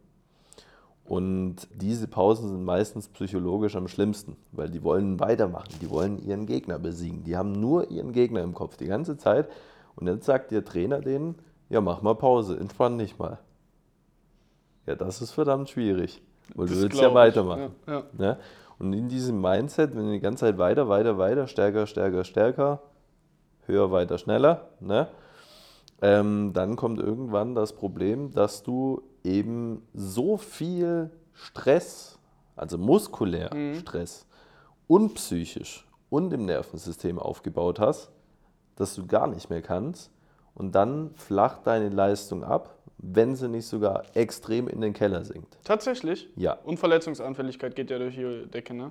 Und 1.05 1.67
diese 1.75 2.07
Pausen 2.07 2.49
sind 2.49 2.65
meistens 2.65 3.09
psychologisch 3.09 3.75
am 3.75 3.89
schlimmsten, 3.89 4.37
weil 4.53 4.71
die 4.71 4.85
wollen 4.85 5.19
weitermachen, 5.19 5.75
die 5.81 5.91
wollen 5.91 6.25
ihren 6.25 6.47
Gegner 6.47 6.79
besiegen. 6.79 7.25
Die 7.25 7.37
haben 7.37 7.53
nur 7.53 7.91
ihren 7.91 8.13
Gegner 8.13 8.43
im 8.43 8.55
Kopf 8.55 8.77
die 8.77 8.87
ganze 8.87 9.17
Zeit. 9.17 9.51
Und 9.97 10.07
jetzt 10.07 10.27
sagt 10.27 10.53
der 10.53 10.65
Trainer 10.65 11.01
denen, 11.01 11.35
ja, 11.69 11.81
mach 11.81 12.03
mal 12.03 12.15
Pause, 12.15 12.57
entspann 12.57 12.99
dich 12.99 13.19
mal. 13.19 13.41
Ja, 14.87 14.95
das 14.95 15.23
ist 15.23 15.33
verdammt 15.33 15.71
schwierig, 15.71 16.23
weil 16.55 16.67
du 16.67 16.75
Das 16.75 16.83
willst 16.83 16.99
glaub 16.99 17.11
ja 17.11 17.15
weitermachen. 17.15 17.75
Ja, 17.87 17.93
ja. 17.93 18.03
Ne? 18.17 18.39
Und 18.79 18.93
in 18.93 19.09
diesem 19.09 19.41
Mindset, 19.41 19.95
wenn 19.95 20.07
du 20.07 20.13
die 20.13 20.21
ganze 20.21 20.47
Zeit 20.47 20.59
weiter, 20.59 20.89
weiter, 20.89 21.19
weiter, 21.19 21.47
stärker, 21.47 21.87
stärker, 21.87 22.25
stärker, 22.25 22.83
höher, 23.67 23.91
weiter, 23.93 24.19
schneller, 24.19 24.69
ne? 24.81 25.09
ähm, 26.01 26.53
dann 26.53 26.77
kommt 26.77 26.99
irgendwann 26.99 27.55
das 27.55 27.75
Problem, 27.75 28.33
dass 28.33 28.63
du 28.63 29.03
eben 29.23 29.83
so 29.95 30.37
viel 30.37 31.11
Stress, 31.33 32.19
also 32.57 32.77
muskulär 32.77 33.51
Stress 33.79 34.27
und 34.89 35.15
psychisch 35.15 35.87
und 36.11 36.33
im 36.33 36.45
Nervensystem 36.45 37.19
aufgebaut 37.19 37.79
hast, 37.79 38.11
dass 38.77 38.95
du 38.95 39.07
gar 39.07 39.29
nicht 39.29 39.49
mehr 39.49 39.63
kannst. 39.63 40.11
Und 40.55 40.75
dann 40.75 41.11
flacht 41.15 41.67
deine 41.67 41.89
Leistung 41.89 42.45
ab, 42.45 42.77
wenn 42.99 43.35
sie 43.35 43.49
nicht 43.49 43.67
sogar 43.67 44.05
extrem 44.15 44.69
in 44.69 44.81
den 44.81 44.93
Keller 44.93 45.25
sinkt. 45.25 45.57
Tatsächlich. 45.65 46.29
Ja. 46.37 46.59
Und 46.65 46.79
Verletzungsanfälligkeit 46.79 47.75
geht 47.75 47.91
ja 47.91 47.99
durch 47.99 48.15
die 48.15 48.47
Decke, 48.49 48.75
ne? 48.75 48.91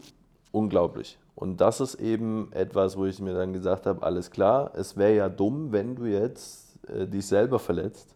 Unglaublich. 0.51 1.17
Und 1.35 1.61
das 1.61 1.79
ist 1.79 1.95
eben 1.95 2.51
etwas, 2.51 2.97
wo 2.97 3.05
ich 3.05 3.19
mir 3.21 3.33
dann 3.33 3.53
gesagt 3.53 3.85
habe, 3.85 4.03
alles 4.03 4.31
klar, 4.31 4.71
es 4.75 4.97
wäre 4.97 5.15
ja 5.15 5.29
dumm, 5.29 5.71
wenn 5.71 5.95
du 5.95 6.05
jetzt 6.05 6.77
äh, 6.89 7.07
dich 7.07 7.25
selber 7.25 7.57
verletzt. 7.57 8.15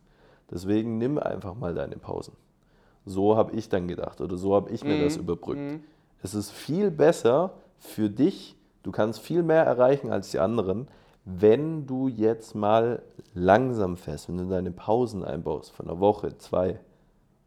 Deswegen 0.51 0.97
nimm 0.97 1.17
einfach 1.17 1.55
mal 1.55 1.73
deine 1.73 1.95
Pausen. 1.95 2.33
So 3.05 3.37
habe 3.37 3.55
ich 3.55 3.69
dann 3.69 3.87
gedacht 3.87 4.19
oder 4.19 4.35
so 4.35 4.55
habe 4.55 4.71
ich 4.71 4.83
mir 4.83 5.03
das 5.03 5.15
überbrückt. 5.15 5.79
Es 6.23 6.33
ist 6.33 6.51
viel 6.51 6.89
besser 6.89 7.53
für 7.77 8.09
dich, 8.09 8.55
du 8.83 8.91
kannst 8.91 9.19
viel 9.19 9.43
mehr 9.43 9.63
erreichen 9.63 10.11
als 10.11 10.31
die 10.31 10.39
anderen, 10.39 10.87
wenn 11.25 11.87
du 11.87 12.07
jetzt 12.07 12.53
mal 12.53 13.01
langsam 13.33 13.97
fährst, 13.97 14.29
wenn 14.29 14.37
du 14.37 14.45
deine 14.45 14.71
Pausen 14.71 15.25
einbaust 15.25 15.71
von 15.71 15.87
einer 15.87 15.99
Woche, 15.99 16.37
zwei 16.37 16.79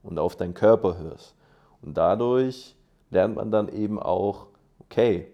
und 0.02 0.18
auf 0.18 0.34
deinen 0.36 0.54
Körper 0.54 0.98
hörst. 0.98 1.34
Und 1.80 1.96
dadurch 1.96 2.76
lernt 3.10 3.36
man 3.36 3.52
dann 3.52 3.68
eben 3.68 4.00
auch, 4.00 4.48
okay, 4.80 5.28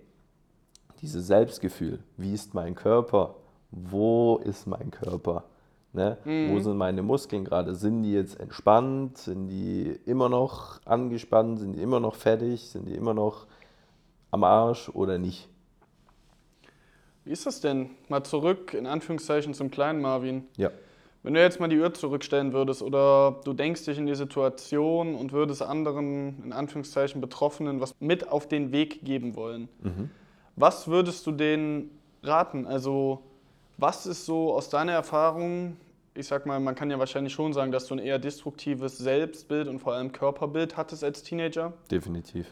dieses 1.01 1.27
Selbstgefühl, 1.27 2.01
wie 2.17 2.35
ist 2.35 2.55
mein 2.55 2.75
Körper, 2.75 3.37
wo 3.71 4.37
ist 4.45 4.67
mein 4.67 4.91
Körper, 4.91 5.45
ne? 5.93 6.19
wo 6.53 6.61
sind 6.61 6.77
meine 6.77 7.03
Muskeln 7.03 7.45
gerade, 7.45 7.75
sind 7.75 8.03
die 8.03 8.13
jetzt 8.13 8.39
entspannt, 8.39 9.19
sind 9.19 9.49
die 9.49 9.99
immer 10.05 10.29
noch 10.29 10.81
angespannt, 10.85 11.61
sind 11.61 11.73
die 11.73 11.83
immer 11.83 12.01
noch 12.01 12.15
fertig, 12.15 12.69
sind 12.69 12.87
die 12.87 12.95
immer 12.95 13.15
noch 13.15 13.47
am 14.31 14.45
Arsch 14.45 14.91
oder 14.91 15.19
nicht. 15.19 15.49
Wie 17.25 17.33
ist 17.33 17.47
das 17.47 17.61
denn? 17.61 17.91
Mal 18.09 18.23
zurück, 18.23 18.75
in 18.75 18.87
Anführungszeichen, 18.87 19.55
zum 19.55 19.71
kleinen 19.71 20.01
Marvin. 20.03 20.45
Ja, 20.57 20.71
Wenn 21.23 21.33
du 21.35 21.41
jetzt 21.41 21.59
mal 21.59 21.69
die 21.69 21.79
Uhr 21.79 21.95
zurückstellen 21.95 22.53
würdest 22.53 22.83
oder 22.83 23.41
du 23.45 23.55
denkst 23.55 23.87
dich 23.87 23.97
in 23.97 24.07
die 24.07 24.15
Situation 24.15 25.15
und 25.15 25.33
würdest 25.33 25.63
anderen, 25.63 26.45
in 26.45 26.53
Anführungszeichen, 26.53 27.23
Betroffenen 27.23 27.81
was 27.81 27.95
mit 27.99 28.29
auf 28.29 28.47
den 28.47 28.73
Weg 28.73 29.05
geben 29.05 29.35
wollen, 29.37 29.69
was 30.57 30.87
würdest 30.87 31.27
du 31.27 31.33
denen 31.33 31.91
raten? 32.23 32.67
Also, 32.67 33.23
was 33.79 34.07
ist 34.07 34.27
so 34.27 34.53
aus 34.53 34.69
deiner 34.69 34.93
Erfahrung, 34.93 35.79
ich 36.15 36.27
sag 36.27 36.45
mal, 36.45 36.61
man 36.61 36.75
kann 36.75 36.91
ja 36.91 36.99
wahrscheinlich 36.99 37.33
schon 37.33 37.55
sagen, 37.55 37.73
dass 37.73 37.87
du 37.87 37.95
ein 37.95 37.99
eher 38.01 38.19
destruktives 38.19 38.99
Selbstbild 38.99 39.67
und 39.67 39.81
vor 39.81 39.95
allem 39.95 40.13
Körperbild 40.13 40.77
hattest 40.77 41.03
als 41.03 41.23
Teenager 41.23 41.73
definitiv. 41.91 42.47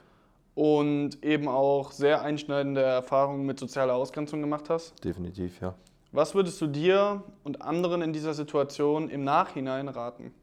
Und 0.54 1.24
eben 1.24 1.48
auch 1.48 1.92
sehr 1.92 2.22
einschneidende 2.22 2.82
Erfahrungen 2.82 3.46
mit 3.46 3.58
sozialer 3.58 3.94
Ausgrenzung 3.94 4.40
gemacht 4.40 4.68
hast? 4.70 5.02
Definitiv, 5.04 5.60
ja. 5.60 5.74
Was 6.12 6.34
würdest 6.34 6.60
du 6.60 6.66
dir 6.66 7.22
und 7.42 7.62
anderen 7.62 8.02
in 8.02 8.12
dieser 8.12 8.34
Situation 8.34 9.08
im 9.08 9.24
Nachhinein 9.24 9.88
raten? 9.88 10.34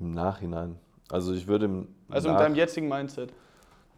Im 0.00 0.12
Nachhinein. 0.12 0.78
Also 1.10 1.34
ich 1.34 1.46
würde 1.46 1.66
im 1.66 1.88
Also 2.08 2.28
mit 2.28 2.38
Nach- 2.38 2.44
deinem 2.44 2.54
jetzigen 2.56 2.88
Mindset. 2.88 3.32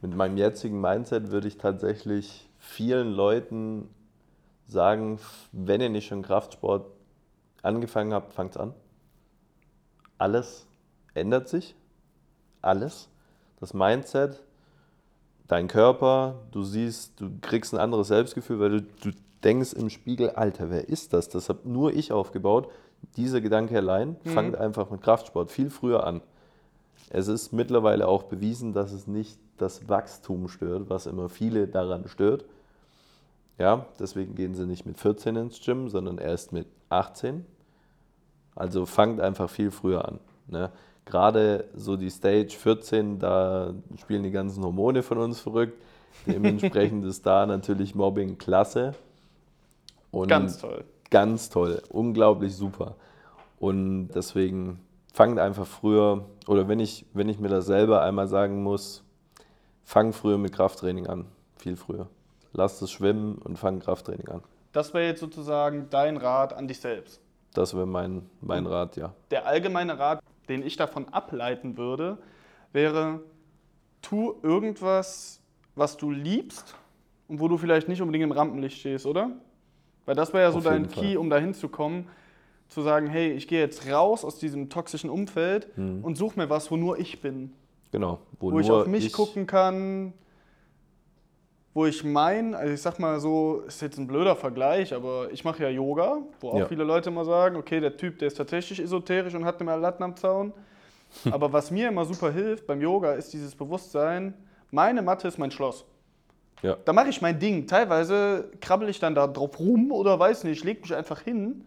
Mit 0.01 0.15
meinem 0.15 0.37
jetzigen 0.37 0.81
Mindset 0.81 1.31
würde 1.31 1.49
ich 1.49 1.59
tatsächlich 1.59 2.49
vielen 2.59 3.13
Leuten 3.13 3.89
sagen, 4.67 5.19
wenn 5.53 5.81
ihr 5.81 5.89
nicht 5.89 6.07
schon 6.09 6.23
Kraftsport 6.23 6.87
angefangen 7.63 8.13
habt, 8.13 8.33
fangt's 8.33 8.57
an. 8.57 8.75
Alles 10.19 10.67
ändert 11.15 11.49
sich. 11.49 11.75
Alles. 12.63 13.09
Das 13.61 13.75
Mindset, 13.75 14.43
dein 15.49 15.67
Körper, 15.67 16.37
du 16.53 16.63
siehst, 16.63 17.21
du 17.21 17.31
kriegst 17.41 17.75
ein 17.75 17.81
anderes 17.81 18.09
Selbstgefühl, 18.09 18.61
weil 18.61 18.71
du, 18.71 18.83
du 18.83 19.11
denkst 19.43 19.73
im 19.73 19.91
Spiegel, 19.91 20.31
Alter, 20.31 20.71
wer 20.71 20.89
ist 20.89 21.13
das? 21.13 21.29
Das 21.29 21.49
habe 21.49 21.69
nur 21.69 21.95
ich 21.95 22.13
aufgebaut. 22.13 22.71
Dieser 23.17 23.41
Gedanke 23.41 23.77
allein 23.77 24.17
fangt 24.25 24.57
einfach 24.57 24.91
mit 24.91 25.03
Kraftsport 25.03 25.51
viel 25.51 25.71
früher 25.71 26.05
an. 26.05 26.21
Es 27.11 27.29
ist 27.29 27.53
mittlerweile 27.53 28.07
auch 28.07 28.25
bewiesen, 28.25 28.73
dass 28.73 28.93
es 28.93 29.07
nicht 29.07 29.39
das 29.57 29.89
Wachstum 29.89 30.49
stört, 30.49 30.91
was 30.91 31.07
immer 31.07 31.29
viele 31.29 31.67
daran 31.67 32.07
stört. 32.09 32.45
Ja, 33.57 33.87
deswegen 33.99 34.35
gehen 34.35 34.55
sie 34.55 34.67
nicht 34.67 34.87
mit 34.87 34.99
14 34.99 35.37
ins 35.37 35.61
Gym, 35.61 35.89
sondern 35.89 36.19
erst 36.19 36.53
mit 36.53 36.67
18. 36.91 37.45
Also 38.55 38.87
fangt 38.87 39.21
einfach 39.21 39.49
viel 39.49 39.71
früher 39.71 40.07
an. 40.07 40.21
Ne? 40.47 40.71
Gerade 41.09 41.64
so 41.75 41.97
die 41.97 42.11
Stage 42.11 42.51
14, 42.51 43.18
da 43.18 43.73
spielen 43.99 44.25
die 44.25 44.31
ganzen 44.31 44.62
Hormone 44.62 45.03
von 45.03 45.16
uns 45.16 45.40
verrückt. 45.40 45.83
Dementsprechend 46.27 47.03
ist 47.07 47.25
da 47.25 47.47
natürlich 47.47 47.94
Mobbing 47.94 48.37
klasse. 48.37 48.92
Und 50.11 50.29
Ganz 50.29 50.59
toll. 50.59 50.85
Ganz 51.11 51.49
toll, 51.49 51.83
unglaublich 51.88 52.55
super. 52.55 52.97
Und 53.59 54.09
deswegen 54.09 54.81
fangt 55.14 55.38
einfach 55.38 55.66
früher, 55.66 56.27
oder 56.47 56.68
wenn 56.68 56.79
ich, 56.79 57.07
wenn 57.14 57.31
ich 57.31 57.38
mir 57.38 57.49
das 57.49 57.64
selber 57.64 58.03
einmal 58.03 58.29
sagen 58.29 58.62
muss, 58.62 59.03
fang 59.85 60.12
früher 60.12 60.37
mit 60.37 60.53
Krafttraining 60.53 61.07
an. 61.07 61.25
Viel 61.57 61.77
früher. 61.77 62.09
Lass 62.53 62.83
es 62.83 62.90
schwimmen 62.90 63.37
und 63.38 63.59
fang 63.59 63.81
Krafttraining 63.81 64.29
an. 64.29 64.42
Das 64.73 64.92
wäre 64.92 65.07
jetzt 65.07 65.21
sozusagen 65.21 65.87
dein 65.88 66.18
Rat 66.18 66.53
an 66.53 66.68
dich 66.68 66.81
selbst. 66.81 67.23
Das 67.55 67.75
wäre 67.75 67.87
mein, 67.87 68.29
mein 68.42 68.66
Rat, 68.66 68.97
ja. 68.97 69.14
Der 69.31 69.47
allgemeine 69.47 69.99
Rat 69.99 70.21
den 70.49 70.63
ich 70.63 70.77
davon 70.77 71.09
ableiten 71.09 71.77
würde, 71.77 72.19
wäre, 72.73 73.21
tu 74.03 74.35
irgendwas, 74.43 75.41
was 75.75 75.97
du 75.97 76.11
liebst 76.11 76.75
und 77.29 77.41
wo 77.41 77.49
du 77.49 77.57
vielleicht 77.59 77.89
nicht 77.89 78.01
unbedingt 78.01 78.25
im 78.25 78.33
Rampenlicht 78.33 78.79
stehst, 78.79 79.07
oder? 79.07 79.31
Weil 80.07 80.15
das 80.15 80.33
wäre 80.33 80.45
ja 80.45 80.53
so 80.53 80.61
dein 80.61 80.83
jeden 80.83 80.93
Key, 80.95 81.07
Fall. 81.09 81.17
um 81.19 81.31
dahin 81.31 81.55
zu 81.55 81.69
kommen, 81.69 82.09
zu 82.69 82.83
sagen, 82.83 83.07
hey, 83.07 83.33
ich 83.33 83.49
gehe 83.49 83.61
jetzt 83.61 83.91
raus 83.91 84.25
aus 84.25 84.39
diesem 84.39 84.69
toxischen 84.69 85.11
Umfeld 85.11 85.77
Mhm. 85.77 86.05
und 86.05 86.17
suche 86.17 86.39
mir 86.39 86.51
was, 86.51 86.71
wo 86.71 86.77
nur 86.77 86.99
ich 86.99 87.21
bin. 87.21 87.53
Genau. 87.93 88.21
Wo, 88.39 88.59
ich 88.61 88.71
auf 88.71 88.87
mich 88.87 89.13
gucken 89.13 89.47
kann, 89.47 90.13
wo 91.79 91.87
ich 91.87 92.03
mein, 92.03 92.57
also 92.57 92.75
ich 92.75 92.83
sag 92.83 92.99
mal 92.99 93.21
so, 93.21 93.62
ist 93.69 93.81
jetzt 93.83 93.99
ein 93.99 94.09
blöder 94.09 94.35
Vergleich, 94.35 94.93
aber 94.93 95.31
ich 95.31 95.45
mache 95.45 95.62
ja 95.62 95.69
Yoga, 95.69 96.19
wo 96.41 96.49
auch 96.51 96.59
Ja. 96.59 96.67
viele 96.67 96.83
Leute 96.83 97.09
immer 97.11 97.25
sagen, 97.25 97.55
okay, 97.55 97.79
der 97.79 97.97
Typ, 97.97 98.19
der 98.19 98.27
ist 98.27 98.37
tatsächlich 98.37 98.81
esoterisch 98.81 99.33
und 99.37 99.45
hat 99.45 99.61
mehr 99.61 99.77
Latten 99.77 100.03
am 100.03 100.17
Zaun. 100.17 100.53
aber 101.31 101.53
was 101.53 101.71
mir 101.71 101.87
immer 101.88 102.05
super 102.05 102.33
hilft 102.33 102.67
beim 102.67 102.81
Yoga, 102.81 103.12
ist 103.12 103.33
dieses 103.33 103.55
Bewusstsein, 103.55 104.35
meine 104.73 105.03
Matte 105.03 105.29
ist 105.29 105.38
mein 105.38 105.53
Schloss. 105.53 105.85
Ja. 106.62 106.77
Da 106.85 106.93
mache 106.93 107.11
ich 107.11 107.23
mein 107.23 107.38
Ding. 107.38 107.69
Teilweise 107.69 108.51
krabbel 108.61 108.88
ich 108.88 108.99
dann 108.99 109.14
da 109.14 109.29
drauf 109.29 109.57
rum 109.61 109.93
oder 109.93 110.19
weiß 110.19 110.43
nicht, 110.43 110.64
leg 110.64 110.83
mich 110.83 110.93
einfach 110.93 111.21
hin. 111.21 111.64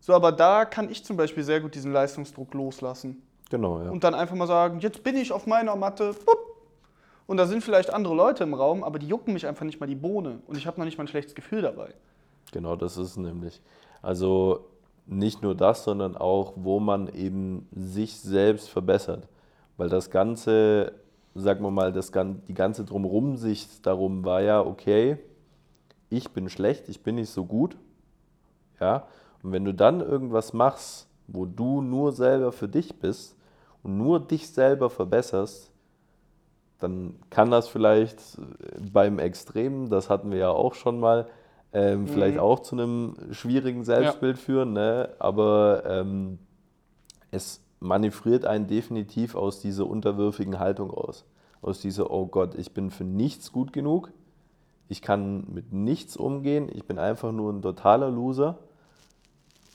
So, 0.00 0.14
aber 0.14 0.32
da 0.32 0.64
kann 0.64 0.90
ich 0.90 1.04
zum 1.04 1.16
Beispiel 1.16 1.44
sehr 1.44 1.60
gut 1.60 1.76
diesen 1.76 1.92
Leistungsdruck 1.92 2.52
loslassen 2.54 3.22
Genau, 3.50 3.80
ja. 3.80 3.90
und 3.90 4.02
dann 4.02 4.14
einfach 4.16 4.34
mal 4.34 4.48
sagen, 4.48 4.80
jetzt 4.80 5.04
bin 5.04 5.16
ich 5.16 5.30
auf 5.30 5.46
meiner 5.46 5.76
Matte. 5.76 6.12
Bup. 6.26 6.51
Und 7.26 7.36
da 7.36 7.46
sind 7.46 7.62
vielleicht 7.62 7.92
andere 7.92 8.14
Leute 8.14 8.44
im 8.44 8.54
Raum, 8.54 8.82
aber 8.84 8.98
die 8.98 9.06
jucken 9.06 9.32
mich 9.32 9.46
einfach 9.46 9.64
nicht 9.64 9.80
mal 9.80 9.86
die 9.86 9.94
Bohne. 9.94 10.40
Und 10.46 10.56
ich 10.56 10.66
habe 10.66 10.78
noch 10.78 10.84
nicht 10.84 10.98
mal 10.98 11.04
ein 11.04 11.08
schlechtes 11.08 11.34
Gefühl 11.34 11.62
dabei. 11.62 11.94
Genau, 12.52 12.76
das 12.76 12.96
ist 12.96 13.16
nämlich. 13.16 13.60
Also 14.02 14.66
nicht 15.06 15.42
nur 15.42 15.54
das, 15.54 15.84
sondern 15.84 16.16
auch, 16.16 16.52
wo 16.56 16.80
man 16.80 17.08
eben 17.08 17.68
sich 17.72 18.20
selbst 18.20 18.68
verbessert. 18.68 19.28
Weil 19.76 19.88
das 19.88 20.10
Ganze, 20.10 20.92
sagen 21.34 21.64
wir 21.64 21.70
mal, 21.70 21.92
das, 21.92 22.12
die 22.12 22.54
ganze 22.54 22.84
Drumherum-Sicht 22.84 23.86
darum 23.86 24.24
war 24.24 24.42
ja, 24.42 24.60
okay, 24.60 25.18
ich 26.10 26.30
bin 26.30 26.48
schlecht, 26.48 26.88
ich 26.88 27.02
bin 27.02 27.14
nicht 27.14 27.30
so 27.30 27.44
gut. 27.44 27.76
Ja, 28.80 29.06
und 29.42 29.52
wenn 29.52 29.64
du 29.64 29.72
dann 29.72 30.00
irgendwas 30.00 30.52
machst, 30.52 31.08
wo 31.26 31.46
du 31.46 31.80
nur 31.80 32.12
selber 32.12 32.52
für 32.52 32.68
dich 32.68 32.98
bist 32.98 33.36
und 33.82 33.96
nur 33.96 34.20
dich 34.20 34.48
selber 34.48 34.90
verbesserst, 34.90 35.71
dann 36.82 37.14
kann 37.30 37.50
das 37.50 37.68
vielleicht 37.68 38.20
beim 38.92 39.18
Extremen, 39.18 39.88
das 39.88 40.10
hatten 40.10 40.30
wir 40.30 40.38
ja 40.38 40.50
auch 40.50 40.74
schon 40.74 41.00
mal, 41.00 41.26
ähm, 41.72 42.06
vielleicht 42.06 42.38
auch 42.38 42.60
zu 42.60 42.76
einem 42.76 43.14
schwierigen 43.30 43.84
Selbstbild 43.84 44.38
führen, 44.38 44.72
ne? 44.74 45.10
aber 45.18 45.84
ähm, 45.86 46.38
es 47.30 47.62
manövriert 47.80 48.44
einen 48.44 48.66
definitiv 48.66 49.34
aus 49.34 49.60
dieser 49.60 49.86
unterwürfigen 49.86 50.58
Haltung 50.58 50.90
aus. 50.90 51.24
Aus 51.62 51.80
dieser, 51.80 52.10
oh 52.10 52.26
Gott, 52.26 52.54
ich 52.56 52.72
bin 52.72 52.90
für 52.90 53.04
nichts 53.04 53.52
gut 53.52 53.72
genug, 53.72 54.12
ich 54.88 55.00
kann 55.00 55.46
mit 55.52 55.72
nichts 55.72 56.16
umgehen, 56.16 56.68
ich 56.72 56.84
bin 56.84 56.98
einfach 56.98 57.32
nur 57.32 57.52
ein 57.52 57.62
totaler 57.62 58.10
Loser. 58.10 58.58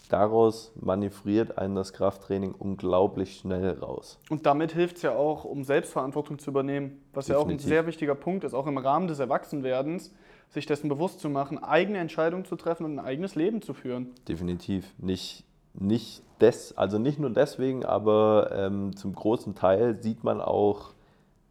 Daraus 0.09 0.71
manövriert 0.75 1.57
einen 1.57 1.75
das 1.75 1.93
Krafttraining 1.93 2.53
unglaublich 2.57 3.37
schnell 3.37 3.71
raus. 3.79 4.19
Und 4.29 4.45
damit 4.45 4.71
hilft 4.71 4.97
es 4.97 5.01
ja 5.03 5.15
auch, 5.15 5.43
um 5.43 5.63
Selbstverantwortung 5.63 6.39
zu 6.39 6.51
übernehmen, 6.51 7.01
was 7.13 7.27
ja 7.27 7.37
auch 7.37 7.41
ein 7.41 7.49
Definitiv. 7.49 7.69
sehr 7.69 7.87
wichtiger 7.87 8.15
Punkt 8.15 8.43
ist, 8.43 8.53
auch 8.53 8.67
im 8.67 8.77
Rahmen 8.77 9.07
des 9.07 9.19
Erwachsenwerdens, 9.19 10.13
sich 10.49 10.65
dessen 10.65 10.87
bewusst 10.87 11.19
zu 11.19 11.29
machen, 11.29 11.61
eigene 11.61 11.97
Entscheidungen 11.97 12.45
zu 12.45 12.55
treffen 12.55 12.85
und 12.85 12.99
ein 12.99 13.05
eigenes 13.05 13.35
Leben 13.35 13.61
zu 13.61 13.73
führen. 13.73 14.11
Definitiv. 14.27 14.93
Nicht, 14.97 15.43
nicht 15.73 16.23
des, 16.39 16.77
also 16.77 16.99
nicht 16.99 17.19
nur 17.19 17.31
deswegen, 17.31 17.83
aber 17.83 18.49
ähm, 18.53 18.95
zum 18.95 19.13
großen 19.13 19.55
Teil 19.55 20.01
sieht 20.01 20.23
man 20.23 20.39
auch 20.39 20.93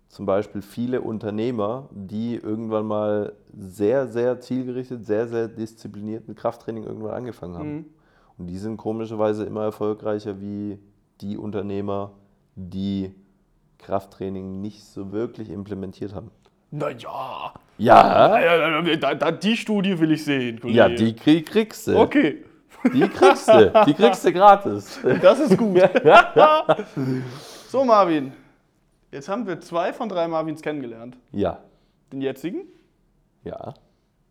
zum 0.09 0.25
Beispiel 0.25 0.63
viele 0.63 1.03
Unternehmer, 1.03 1.91
die 1.91 2.37
irgendwann 2.37 2.87
mal 2.87 3.35
sehr, 3.53 4.07
sehr 4.07 4.41
zielgerichtet, 4.41 5.05
sehr, 5.05 5.29
sehr 5.29 5.49
diszipliniert 5.49 6.27
mit 6.29 6.39
Krafttraining 6.39 6.85
irgendwann 6.85 7.13
angefangen 7.13 7.59
haben. 7.59 7.75
Mhm. 7.75 7.85
Und 8.39 8.49
die 8.49 8.59
sind 8.59 8.77
komischerweise 8.77 9.45
immer 9.45 9.65
erfolgreicher 9.65 10.41
wie 10.41 10.79
die 11.21 11.37
Unternehmer, 11.39 12.13
die 12.55 13.15
Krafttraining 13.79 14.61
nicht 14.61 14.85
so 14.85 15.13
wirklich 15.13 15.51
implementiert 15.51 16.15
haben. 16.15 16.31
Naja, 16.71 17.55
Ja, 17.79 18.83
da, 18.97 19.15
da, 19.15 19.31
die 19.31 19.57
Studie 19.57 19.99
will 19.99 20.13
ich 20.13 20.25
sehen. 20.25 20.61
Kollege. 20.61 20.79
ja, 20.79 20.89
die 20.89 21.15
krieg, 21.15 21.47
kriegst 21.47 21.87
du. 21.87 21.99
Okay, 21.99 22.45
Die 22.93 23.09
kriegst 23.09 23.49
du. 23.49 23.73
Die 23.87 23.95
kriegst 23.95 24.25
du 24.25 24.33
gratis. 24.33 25.01
das 25.23 25.41
ist 25.41 25.57
gut. 25.57 25.79
so, 27.69 27.85
Marvin. 27.85 28.33
Jetzt 29.11 29.29
haben 29.29 29.47
wir 29.47 29.61
zwei 29.61 29.93
von 29.93 30.09
drei 30.09 30.27
Marvins 30.29 30.61
kennengelernt. 30.61 31.17
Ja, 31.33 31.61
Den 32.13 32.21
jetzigen, 32.21 32.63
ja, 33.45 33.73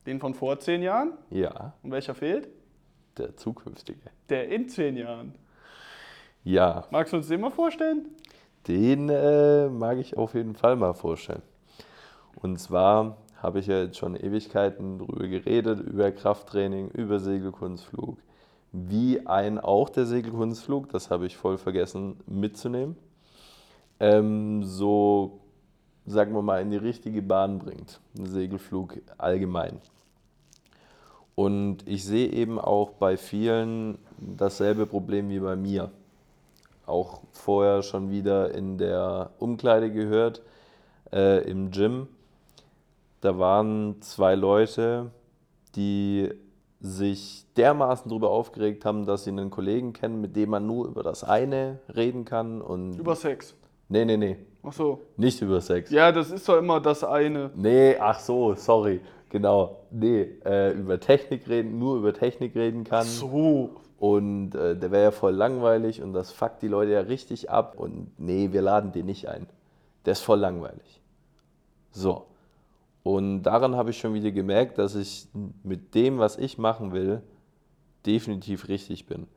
den 0.05 0.19
von 0.19 0.33
vor 0.33 0.59
zehn 0.59 0.83
Jahren. 0.83 1.13
ja. 1.31 1.73
Und 1.81 1.91
welcher 1.91 2.13
fehlt? 2.13 2.49
Der 3.17 3.35
zukünftige. 3.35 3.99
Der 4.29 4.49
in 4.49 4.67
zehn 4.69 4.97
Jahren. 4.97 5.33
Ja, 6.43 6.85
Magst 6.91 7.13
du 7.13 7.17
uns 7.17 7.27
den 7.27 7.41
mal 7.41 7.51
vorstellen? 7.51 8.07
den 8.67 9.09
äh, 9.09 9.69
mag 9.69 9.97
ich 9.99 10.17
auf 10.17 10.33
jeden 10.33 10.55
Fall 10.55 10.75
mal 10.75 10.93
vorstellen. 10.93 11.43
Und 12.41 12.59
zwar 12.59 13.17
habe 13.41 13.59
ich 13.59 13.67
ja 13.67 13.83
jetzt 13.83 13.97
schon 13.97 14.15
Ewigkeiten 14.15 14.99
drüber 14.99 15.27
geredet, 15.27 15.79
über 15.81 16.11
Krafttraining, 16.11 16.89
über 16.89 17.19
Segelkunstflug. 17.19 18.17
Wie 18.71 19.25
ein 19.25 19.59
auch 19.59 19.89
der 19.89 20.05
Segelkunstflug, 20.05 20.89
das 20.89 21.11
habe 21.11 21.27
ich 21.27 21.37
voll 21.37 21.57
vergessen 21.57 22.17
mitzunehmen, 22.25 22.97
ähm, 23.99 24.63
so, 24.63 25.39
sagen 26.05 26.33
wir 26.33 26.41
mal, 26.41 26.61
in 26.61 26.71
die 26.71 26.77
richtige 26.77 27.21
Bahn 27.21 27.59
bringt. 27.59 28.01
Ein 28.17 28.25
Segelflug 28.25 28.97
allgemein. 29.17 29.79
Und 31.35 31.87
ich 31.87 32.05
sehe 32.05 32.29
eben 32.29 32.59
auch 32.59 32.91
bei 32.91 33.17
vielen 33.17 33.97
dasselbe 34.19 34.85
Problem 34.85 35.29
wie 35.29 35.39
bei 35.39 35.55
mir. 35.55 35.91
Auch 36.85 37.21
vorher 37.31 37.83
schon 37.83 38.09
wieder 38.09 38.53
in 38.53 38.77
der 38.77 39.31
Umkleide 39.39 39.91
gehört, 39.91 40.41
äh, 41.11 41.43
im 41.49 41.71
Gym. 41.71 42.07
Da 43.21 43.37
waren 43.37 44.01
zwei 44.01 44.35
Leute, 44.35 45.11
die 45.75 46.29
sich 46.79 47.45
dermaßen 47.57 48.09
darüber 48.09 48.29
aufgeregt 48.29 48.85
haben, 48.85 49.05
dass 49.05 49.23
sie 49.23 49.31
einen 49.31 49.49
Kollegen 49.49 49.93
kennen, 49.93 50.21
mit 50.21 50.35
dem 50.35 50.51
man 50.51 50.67
nur 50.67 50.87
über 50.87 51.03
das 51.03 51.23
eine 51.23 51.79
reden 51.93 52.23
kann. 52.23 52.61
Und 52.61 52.97
Über 52.99 53.15
Sex. 53.15 53.55
nee, 53.89 54.05
nee, 54.05 54.17
nee, 54.17 54.37
Ach 54.63 54.71
so. 54.73 55.01
nicht 55.17 55.41
über 55.41 55.59
Sex. 55.61 55.89
Ja, 55.89 56.11
das 56.11 56.31
ist 56.31 56.47
doch 56.47 56.57
immer 56.57 56.79
das 56.79 57.03
eine. 57.03 57.49
Nee, 57.55 57.97
ach 57.99 58.19
so, 58.19 58.53
sorry. 58.53 59.01
Genau. 59.29 59.81
Nee, 59.91 60.29
äh, 60.45 60.71
über 60.71 60.99
Technik 60.99 61.47
reden, 61.47 61.79
nur 61.79 61.97
über 61.97 62.13
Technik 62.13 62.55
reden 62.55 62.83
kann. 62.83 63.05
So. 63.05 63.71
Und 63.97 64.55
äh, 64.55 64.75
der 64.77 64.91
wäre 64.91 65.03
ja 65.05 65.11
voll 65.11 65.33
langweilig 65.33 66.01
und 66.01 66.13
das 66.13 66.31
fuckt 66.31 66.61
die 66.61 66.67
Leute 66.67 66.91
ja 66.91 67.01
richtig 67.01 67.49
ab. 67.49 67.75
Und 67.77 68.11
nee, 68.17 68.51
wir 68.51 68.61
laden 68.61 68.91
den 68.91 69.05
nicht 69.05 69.27
ein. 69.27 69.47
Der 70.05 70.13
ist 70.13 70.21
voll 70.21 70.39
langweilig. 70.39 71.01
So. 71.91 72.25
Und 73.03 73.43
daran 73.43 73.75
habe 73.75 73.91
ich 73.91 73.97
schon 73.97 74.13
wieder 74.13 74.31
gemerkt, 74.31 74.77
dass 74.77 74.95
ich 74.95 75.27
mit 75.63 75.95
dem, 75.95 76.17
was 76.17 76.37
ich 76.37 76.57
machen 76.57 76.91
will, 76.91 77.21
definitiv 78.05 78.67
richtig 78.67 79.05
bin. 79.05 79.27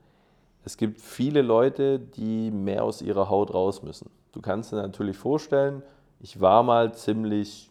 Es 0.64 0.76
gibt 0.76 1.00
viele 1.00 1.42
Leute, 1.42 1.98
die 1.98 2.50
mehr 2.50 2.84
aus 2.84 3.00
ihrer 3.00 3.30
Haut 3.30 3.54
raus 3.54 3.82
müssen. 3.82 4.10
Du 4.32 4.40
kannst 4.40 4.72
dir 4.72 4.76
natürlich 4.76 5.16
vorstellen, 5.16 5.82
ich 6.20 6.40
war 6.40 6.62
mal 6.62 6.92
ziemlich 6.94 7.70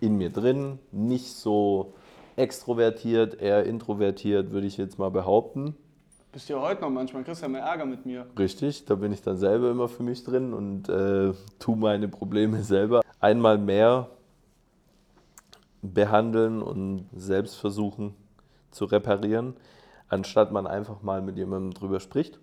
in 0.00 0.16
mir 0.16 0.30
drin, 0.30 0.78
nicht 0.92 1.32
so 1.32 1.94
extrovertiert, 2.36 3.40
eher 3.40 3.64
introvertiert, 3.64 4.50
würde 4.50 4.66
ich 4.66 4.76
jetzt 4.76 4.98
mal 4.98 5.10
behaupten. 5.10 5.76
Bist 6.32 6.48
du 6.48 6.54
ja 6.54 6.60
heute 6.60 6.82
noch 6.82 6.90
manchmal, 6.90 7.24
kriegst 7.24 7.42
ja 7.42 7.48
mehr 7.48 7.62
Ärger 7.62 7.84
mit 7.84 8.06
mir. 8.06 8.26
Richtig, 8.38 8.84
da 8.84 8.94
bin 8.94 9.12
ich 9.12 9.20
dann 9.20 9.36
selber 9.36 9.70
immer 9.70 9.88
für 9.88 10.02
mich 10.02 10.22
drin 10.22 10.54
und 10.54 10.88
äh, 10.88 11.32
tu 11.58 11.74
meine 11.74 12.08
Probleme 12.08 12.62
selber 12.62 13.02
einmal 13.18 13.58
mehr 13.58 14.08
behandeln 15.82 16.62
und 16.62 17.08
selbst 17.14 17.56
versuchen 17.56 18.14
zu 18.70 18.84
reparieren, 18.84 19.54
anstatt 20.08 20.52
man 20.52 20.66
einfach 20.66 21.02
mal 21.02 21.20
mit 21.20 21.36
jemandem 21.36 21.74
drüber 21.74 22.00
spricht. 22.00 22.38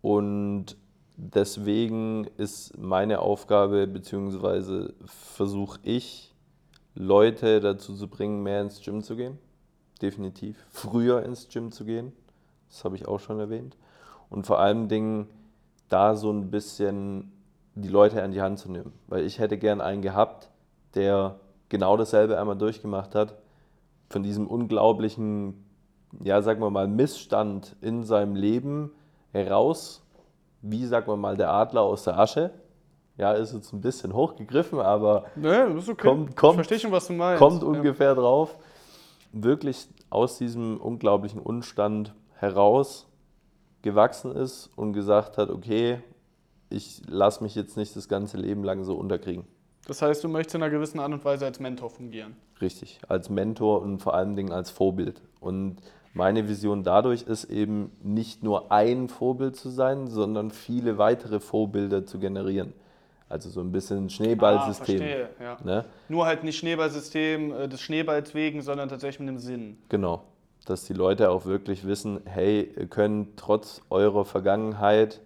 Und 0.00 0.76
deswegen 1.18 2.26
ist 2.36 2.78
meine 2.78 3.20
Aufgabe, 3.20 3.86
beziehungsweise 3.86 4.94
versuche 5.04 5.80
ich, 5.82 6.34
Leute 6.94 7.60
dazu 7.60 7.94
zu 7.94 8.08
bringen, 8.08 8.42
mehr 8.42 8.62
ins 8.62 8.80
Gym 8.80 9.02
zu 9.02 9.16
gehen. 9.16 9.38
Definitiv. 10.00 10.56
Früher 10.70 11.22
ins 11.24 11.48
Gym 11.48 11.70
zu 11.72 11.84
gehen. 11.84 12.12
Das 12.70 12.84
habe 12.84 12.96
ich 12.96 13.06
auch 13.06 13.20
schon 13.20 13.40
erwähnt. 13.40 13.76
Und 14.30 14.46
vor 14.46 14.60
allen 14.60 14.88
Dingen 14.88 15.28
da 15.88 16.14
so 16.14 16.30
ein 16.30 16.50
bisschen 16.50 17.32
die 17.74 17.88
Leute 17.88 18.22
an 18.22 18.32
die 18.32 18.42
Hand 18.42 18.58
zu 18.58 18.70
nehmen. 18.70 18.92
Weil 19.08 19.24
ich 19.24 19.38
hätte 19.38 19.58
gern 19.58 19.80
einen 19.80 20.02
gehabt, 20.02 20.50
der 20.94 21.40
genau 21.68 21.96
dasselbe 21.96 22.38
einmal 22.38 22.56
durchgemacht 22.56 23.14
hat. 23.14 23.36
Von 24.08 24.22
diesem 24.22 24.46
unglaublichen, 24.46 25.64
ja, 26.22 26.42
sagen 26.42 26.60
wir 26.60 26.70
mal, 26.70 26.88
Missstand 26.88 27.76
in 27.80 28.04
seinem 28.04 28.36
Leben 28.36 28.92
heraus 29.32 30.02
wie 30.62 30.84
sagen 30.86 31.06
wir 31.06 31.16
mal, 31.16 31.36
der 31.36 31.50
Adler 31.52 31.82
aus 31.82 32.04
der 32.04 32.18
Asche. 32.18 32.50
Ja, 33.16 33.32
ist 33.32 33.52
jetzt 33.52 33.72
ein 33.72 33.80
bisschen 33.80 34.12
hochgegriffen, 34.14 34.78
aber 34.78 35.24
Ne, 35.34 35.72
das 35.74 35.84
ist 35.84 35.88
okay. 35.88 36.06
Kommt- 36.08 36.36
kommt- 36.36 36.52
ich 36.52 36.56
verstehe 36.56 36.78
schon, 36.78 36.92
was 36.92 37.08
du 37.08 37.14
meinst. 37.14 37.38
kommt 37.40 37.62
Ja. 37.62 37.68
ungefähr 37.68 38.14
drauf. 38.14 38.56
Wirklich 39.32 39.88
aus 40.10 40.38
diesem 40.38 40.76
unglaublichen 40.80 41.40
Unstand 41.40 42.14
heraus 42.34 43.06
gewachsen 43.82 44.32
ist 44.34 44.70
und 44.76 44.92
gesagt 44.92 45.36
hat, 45.38 45.50
okay, 45.50 46.00
ich 46.70 47.02
lasse 47.08 47.42
mich 47.42 47.54
jetzt 47.54 47.76
nicht 47.76 47.94
das 47.96 48.08
ganze 48.08 48.36
Leben 48.36 48.62
lang 48.64 48.84
so 48.84 48.94
unterkriegen. 48.94 49.44
Das 49.86 50.02
heißt, 50.02 50.22
du 50.22 50.28
möchtest 50.28 50.54
in 50.56 50.62
einer 50.62 50.70
gewissen 50.70 51.00
Art 51.00 51.12
und 51.12 51.24
Weise 51.24 51.46
als 51.46 51.60
Mentor 51.60 51.90
fungieren. 51.90 52.36
Richtig, 52.60 53.00
als 53.08 53.30
Mentor 53.30 53.80
und 53.82 53.98
vor 54.00 54.14
allen 54.14 54.36
Dingen 54.36 54.52
als 54.52 54.70
Vorbild. 54.70 55.22
Und 55.40 55.76
meine 56.18 56.48
Vision 56.48 56.82
dadurch 56.82 57.22
ist 57.22 57.44
eben 57.44 57.92
nicht 58.02 58.42
nur 58.42 58.72
ein 58.72 59.08
Vorbild 59.08 59.54
zu 59.54 59.70
sein, 59.70 60.08
sondern 60.08 60.50
viele 60.50 60.98
weitere 60.98 61.38
Vorbilder 61.38 62.06
zu 62.06 62.18
generieren. 62.18 62.72
Also 63.28 63.50
so 63.50 63.60
ein 63.60 63.70
bisschen 63.70 64.10
Schneeballsystem. 64.10 64.96
Ah, 64.96 65.04
verstehe, 65.04 65.28
ja. 65.40 65.56
ne? 65.62 65.84
Nur 66.08 66.26
halt 66.26 66.42
nicht 66.42 66.58
Schneeballsystem 66.58 67.52
äh, 67.52 67.68
des 67.68 67.80
Schneeballs 67.80 68.34
wegen, 68.34 68.62
sondern 68.62 68.88
tatsächlich 68.88 69.20
mit 69.20 69.28
einem 69.28 69.38
Sinn. 69.38 69.78
Genau. 69.90 70.22
Dass 70.66 70.86
die 70.86 70.92
Leute 70.92 71.30
auch 71.30 71.46
wirklich 71.46 71.86
wissen, 71.86 72.20
hey, 72.24 72.68
ihr 72.76 72.88
könnt 72.88 73.36
trotz 73.36 73.80
eurer 73.88 74.24
Vergangenheit, 74.24 75.20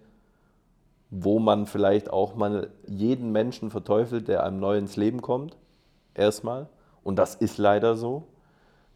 wo 1.09 1.39
man 1.39 1.65
vielleicht 1.65 2.11
auch 2.11 2.35
mal 2.35 2.69
jeden 2.85 3.31
Menschen 3.31 3.71
verteufelt, 3.71 4.27
der 4.27 4.43
einem 4.43 4.59
neu 4.59 4.77
ins 4.77 4.95
Leben 4.95 5.23
kommt, 5.23 5.57
erstmal, 6.13 6.67
und 7.03 7.17
das 7.17 7.33
ist 7.33 7.57
leider 7.57 7.95
so, 7.95 8.27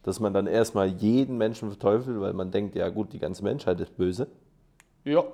dass 0.07 0.21
man 0.21 0.33
dann 0.33 0.47
erstmal 0.47 0.87
jeden 0.87 1.37
Menschen 1.37 1.69
verteufelt, 1.69 2.21
weil 2.21 2.31
man 2.31 2.49
denkt, 2.49 2.77
ja 2.77 2.87
gut, 2.87 3.11
die 3.11 3.19
ganze 3.19 3.43
Menschheit 3.43 3.77
ist 3.81 3.97
böse, 3.97 4.29
Ja, 5.03 5.25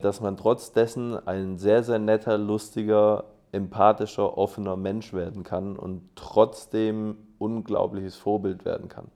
dass 0.00 0.20
man 0.20 0.36
trotz 0.36 0.72
dessen 0.72 1.16
ein 1.28 1.56
sehr, 1.56 1.84
sehr 1.84 2.00
netter, 2.00 2.36
lustiger, 2.36 3.26
empathischer, 3.52 4.36
offener 4.36 4.76
Mensch 4.76 5.12
werden 5.12 5.44
kann 5.44 5.76
und 5.76 6.02
trotzdem 6.16 7.16
unglaubliches 7.38 8.16
Vorbild 8.16 8.64
werden 8.64 8.88
kann. 8.88 9.06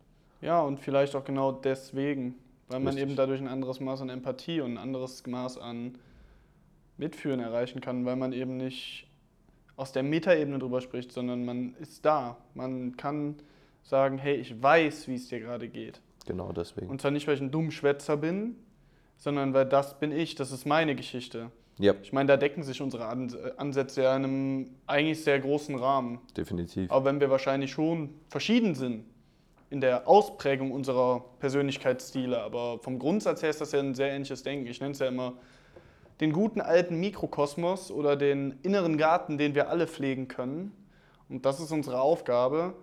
ja, 0.40 0.60
und 0.60 0.78
vielleicht 0.78 1.16
auch 1.16 1.24
genau 1.24 1.50
deswegen, 1.50 2.36
weil 2.68 2.78
man 2.78 2.94
Richtig. 2.94 3.02
eben 3.08 3.16
dadurch 3.16 3.40
ein 3.40 3.48
anderes 3.48 3.80
Maß 3.80 4.02
an 4.02 4.08
Empathie 4.08 4.60
und 4.60 4.74
ein 4.74 4.78
anderes 4.78 5.26
Maß 5.26 5.58
an 5.58 5.98
Mitfühlen 6.96 7.40
erreichen 7.40 7.80
kann, 7.80 8.04
weil 8.04 8.14
man 8.14 8.32
eben 8.32 8.56
nicht 8.56 9.08
aus 9.74 9.90
der 9.90 10.04
Metaebene 10.04 10.60
drüber 10.60 10.80
spricht, 10.80 11.10
sondern 11.10 11.44
man 11.44 11.74
ist 11.80 12.04
da. 12.04 12.36
Man 12.54 12.96
kann 12.96 13.34
sagen, 13.84 14.18
hey, 14.18 14.34
ich 14.36 14.60
weiß, 14.62 15.06
wie 15.08 15.14
es 15.14 15.28
dir 15.28 15.40
gerade 15.40 15.68
geht. 15.68 16.00
Genau 16.26 16.52
deswegen. 16.52 16.88
Und 16.88 17.00
zwar 17.00 17.10
nicht, 17.10 17.26
weil 17.28 17.34
ich 17.34 17.40
ein 17.40 17.50
Dummschwätzer 17.50 18.16
bin, 18.16 18.56
sondern 19.16 19.54
weil 19.54 19.66
das 19.66 19.98
bin 20.00 20.10
ich, 20.10 20.34
das 20.34 20.50
ist 20.52 20.66
meine 20.66 20.96
Geschichte. 20.96 21.50
ja, 21.78 21.94
Ich 22.02 22.12
meine, 22.12 22.26
da 22.28 22.36
decken 22.36 22.62
sich 22.62 22.80
unsere 22.82 23.06
Ans- 23.06 23.36
Ansätze 23.56 24.02
ja 24.02 24.16
in 24.16 24.24
einem 24.24 24.70
eigentlich 24.86 25.22
sehr 25.22 25.38
großen 25.38 25.76
Rahmen. 25.76 26.18
definitiv. 26.36 26.90
Auch 26.90 27.04
wenn 27.04 27.20
wir 27.20 27.30
wahrscheinlich 27.30 27.70
schon 27.70 28.10
verschieden 28.28 28.74
sind 28.74 29.04
in 29.70 29.80
der 29.80 30.08
Ausprägung 30.08 30.70
unserer 30.72 31.24
Persönlichkeitsstile. 31.40 32.40
Aber 32.42 32.78
vom 32.78 32.98
Grundsatz 32.98 33.42
her 33.42 33.50
ist 33.50 33.60
das 33.60 33.72
ja 33.72 33.80
ein 33.80 33.94
sehr 33.94 34.10
ähnliches 34.12 34.42
Denken. 34.42 34.66
Ich 34.66 34.80
nenne 34.80 34.92
es 34.92 34.98
ja 35.00 35.08
immer 35.08 35.34
den 36.20 36.32
guten 36.32 36.60
alten 36.60 37.00
Mikrokosmos 37.00 37.90
oder 37.90 38.16
den 38.16 38.54
inneren 38.62 38.96
Garten, 38.96 39.36
den 39.36 39.54
wir 39.54 39.68
alle 39.68 39.86
pflegen 39.86 40.28
können. 40.28 40.72
Und 41.28 41.44
das 41.44 41.60
ist 41.60 41.72
unsere 41.72 42.00
Aufgabe. 42.00 42.74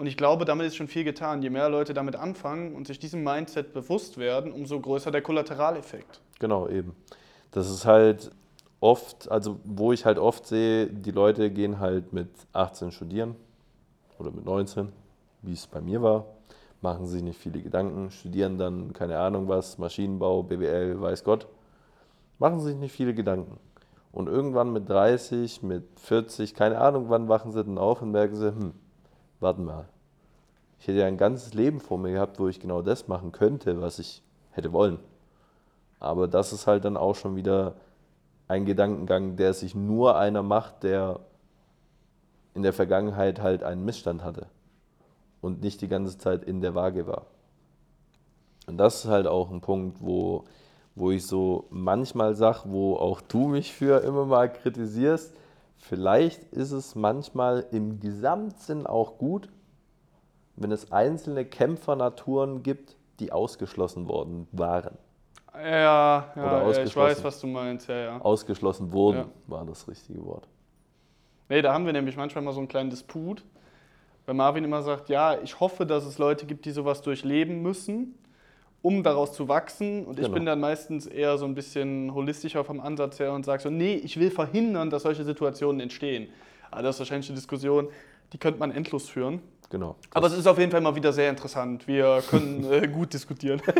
Und 0.00 0.06
ich 0.06 0.16
glaube, 0.16 0.46
damit 0.46 0.66
ist 0.66 0.76
schon 0.76 0.88
viel 0.88 1.04
getan. 1.04 1.42
Je 1.42 1.50
mehr 1.50 1.68
Leute 1.68 1.92
damit 1.92 2.16
anfangen 2.16 2.74
und 2.74 2.86
sich 2.86 2.98
diesem 2.98 3.22
Mindset 3.22 3.74
bewusst 3.74 4.16
werden, 4.16 4.50
umso 4.50 4.80
größer 4.80 5.10
der 5.10 5.20
Kollateraleffekt. 5.20 6.22
Genau, 6.38 6.68
eben. 6.68 6.96
Das 7.50 7.68
ist 7.68 7.84
halt 7.84 8.30
oft, 8.80 9.30
also 9.30 9.60
wo 9.62 9.92
ich 9.92 10.06
halt 10.06 10.18
oft 10.18 10.46
sehe, 10.46 10.86
die 10.86 11.10
Leute 11.10 11.50
gehen 11.50 11.80
halt 11.80 12.14
mit 12.14 12.30
18 12.54 12.92
studieren 12.92 13.36
oder 14.18 14.30
mit 14.30 14.46
19, 14.46 14.88
wie 15.42 15.52
es 15.52 15.66
bei 15.66 15.82
mir 15.82 16.00
war, 16.00 16.24
machen 16.80 17.06
sich 17.06 17.22
nicht 17.22 17.38
viele 17.38 17.60
Gedanken, 17.60 18.10
studieren 18.10 18.56
dann, 18.56 18.94
keine 18.94 19.18
Ahnung 19.18 19.48
was, 19.48 19.76
Maschinenbau, 19.76 20.44
BWL, 20.44 20.98
weiß 20.98 21.24
Gott, 21.24 21.46
machen 22.38 22.60
sich 22.60 22.74
nicht 22.74 22.92
viele 22.92 23.12
Gedanken. 23.12 23.58
Und 24.12 24.28
irgendwann 24.28 24.72
mit 24.72 24.88
30, 24.88 25.62
mit 25.62 25.84
40, 25.96 26.54
keine 26.54 26.78
Ahnung, 26.78 27.10
wann 27.10 27.28
wachen 27.28 27.52
sie 27.52 27.62
denn 27.62 27.76
auf 27.76 28.00
und 28.00 28.12
merken 28.12 28.36
sie, 28.36 28.48
hm, 28.48 28.72
warten 29.40 29.64
mal. 29.64 29.88
Ich 30.78 30.88
hätte 30.88 30.98
ja 30.98 31.06
ein 31.06 31.18
ganzes 31.18 31.54
Leben 31.54 31.80
vor 31.80 31.98
mir 31.98 32.12
gehabt, 32.12 32.38
wo 32.38 32.48
ich 32.48 32.60
genau 32.60 32.82
das 32.82 33.08
machen 33.08 33.32
könnte, 33.32 33.80
was 33.82 33.98
ich 33.98 34.22
hätte 34.52 34.72
wollen. 34.72 34.98
Aber 35.98 36.28
das 36.28 36.52
ist 36.52 36.66
halt 36.66 36.84
dann 36.84 36.96
auch 36.96 37.14
schon 37.14 37.36
wieder 37.36 37.74
ein 38.48 38.64
Gedankengang, 38.64 39.36
der 39.36 39.52
sich 39.52 39.74
nur 39.74 40.16
einer 40.16 40.42
macht, 40.42 40.82
der 40.82 41.20
in 42.54 42.62
der 42.62 42.72
Vergangenheit 42.72 43.40
halt 43.40 43.62
einen 43.62 43.84
Missstand 43.84 44.24
hatte 44.24 44.46
und 45.40 45.62
nicht 45.62 45.80
die 45.82 45.88
ganze 45.88 46.18
Zeit 46.18 46.44
in 46.44 46.60
der 46.60 46.74
Waage 46.74 47.06
war. 47.06 47.26
Und 48.66 48.78
das 48.78 49.04
ist 49.04 49.10
halt 49.10 49.26
auch 49.26 49.50
ein 49.50 49.60
Punkt, 49.60 49.98
wo, 50.00 50.44
wo 50.94 51.10
ich 51.10 51.26
so 51.26 51.66
manchmal 51.70 52.34
sage, 52.34 52.60
wo 52.64 52.96
auch 52.96 53.20
du 53.20 53.48
mich 53.48 53.72
für 53.72 54.02
immer 54.02 54.26
mal 54.26 54.52
kritisierst, 54.52 55.34
vielleicht 55.80 56.44
ist 56.52 56.70
es 56.70 56.94
manchmal 56.94 57.66
im 57.72 58.00
Gesamtsinn 58.00 58.86
auch 58.86 59.18
gut, 59.18 59.48
wenn 60.56 60.70
es 60.72 60.92
einzelne 60.92 61.44
Kämpfernaturen 61.44 62.62
gibt, 62.62 62.96
die 63.18 63.32
ausgeschlossen 63.32 64.08
worden 64.08 64.46
waren. 64.52 64.96
Ja, 65.54 66.32
ja, 66.36 66.70
ja 66.70 66.82
ich 66.82 66.94
weiß, 66.94 67.24
was 67.24 67.40
du 67.40 67.46
meinst. 67.46 67.88
Ja, 67.88 67.96
ja. 67.96 68.20
Ausgeschlossen 68.20 68.92
wurden, 68.92 69.18
Ja. 69.18 69.26
war 69.46 69.64
das 69.64 69.88
richtige 69.88 70.24
Wort. 70.24 70.46
Nee, 71.48 71.62
da 71.62 71.72
haben 71.72 71.84
wir 71.84 71.92
nämlich 71.92 72.16
manchmal 72.16 72.44
mal 72.44 72.52
so 72.52 72.60
einen 72.60 72.68
kleinen 72.68 72.90
Disput, 72.90 73.42
weil 74.26 74.34
Marvin 74.34 74.62
immer 74.62 74.82
sagt, 74.82 75.08
ja, 75.08 75.40
ich 75.40 75.58
hoffe, 75.58 75.84
dass 75.84 76.04
es 76.04 76.18
Leute 76.18 76.46
gibt, 76.46 76.64
die 76.64 76.70
sowas 76.70 77.02
durchleben 77.02 77.62
müssen, 77.62 78.14
um 78.82 79.02
daraus 79.02 79.32
zu 79.32 79.48
wachsen. 79.48 80.04
Und 80.04 80.18
ich 80.18 80.24
Genau. 80.24 80.34
bin 80.34 80.46
dann 80.46 80.60
meistens 80.60 81.06
eher 81.06 81.36
so 81.38 81.44
ein 81.44 81.54
bisschen 81.54 82.14
holistischer 82.14 82.64
vom 82.64 82.80
Ansatz 82.80 83.18
her 83.18 83.32
und 83.32 83.44
sage 83.44 83.62
so, 83.62 83.70
nee, 83.70 83.94
ich 83.94 84.18
will 84.18 84.30
verhindern, 84.30 84.90
dass 84.90 85.02
solche 85.02 85.24
Situationen 85.24 85.80
entstehen. 85.80 86.28
Aber 86.70 86.82
das 86.82 86.96
ist 86.96 87.00
wahrscheinlich 87.00 87.28
eine 87.28 87.36
Diskussion, 87.36 87.88
die 88.32 88.38
könnte 88.38 88.58
man 88.60 88.70
endlos 88.70 89.08
führen. 89.08 89.40
Genau. 89.70 89.96
Aber 90.12 90.26
es 90.26 90.32
ist 90.32 90.46
auf 90.46 90.58
jeden 90.58 90.70
Fall 90.72 90.80
mal 90.80 90.94
wieder 90.94 91.12
sehr 91.12 91.30
interessant. 91.30 91.86
Wir 91.86 92.22
können 92.28 92.64
äh, 92.72 92.88
gut 92.88 93.12
diskutieren. 93.12 93.60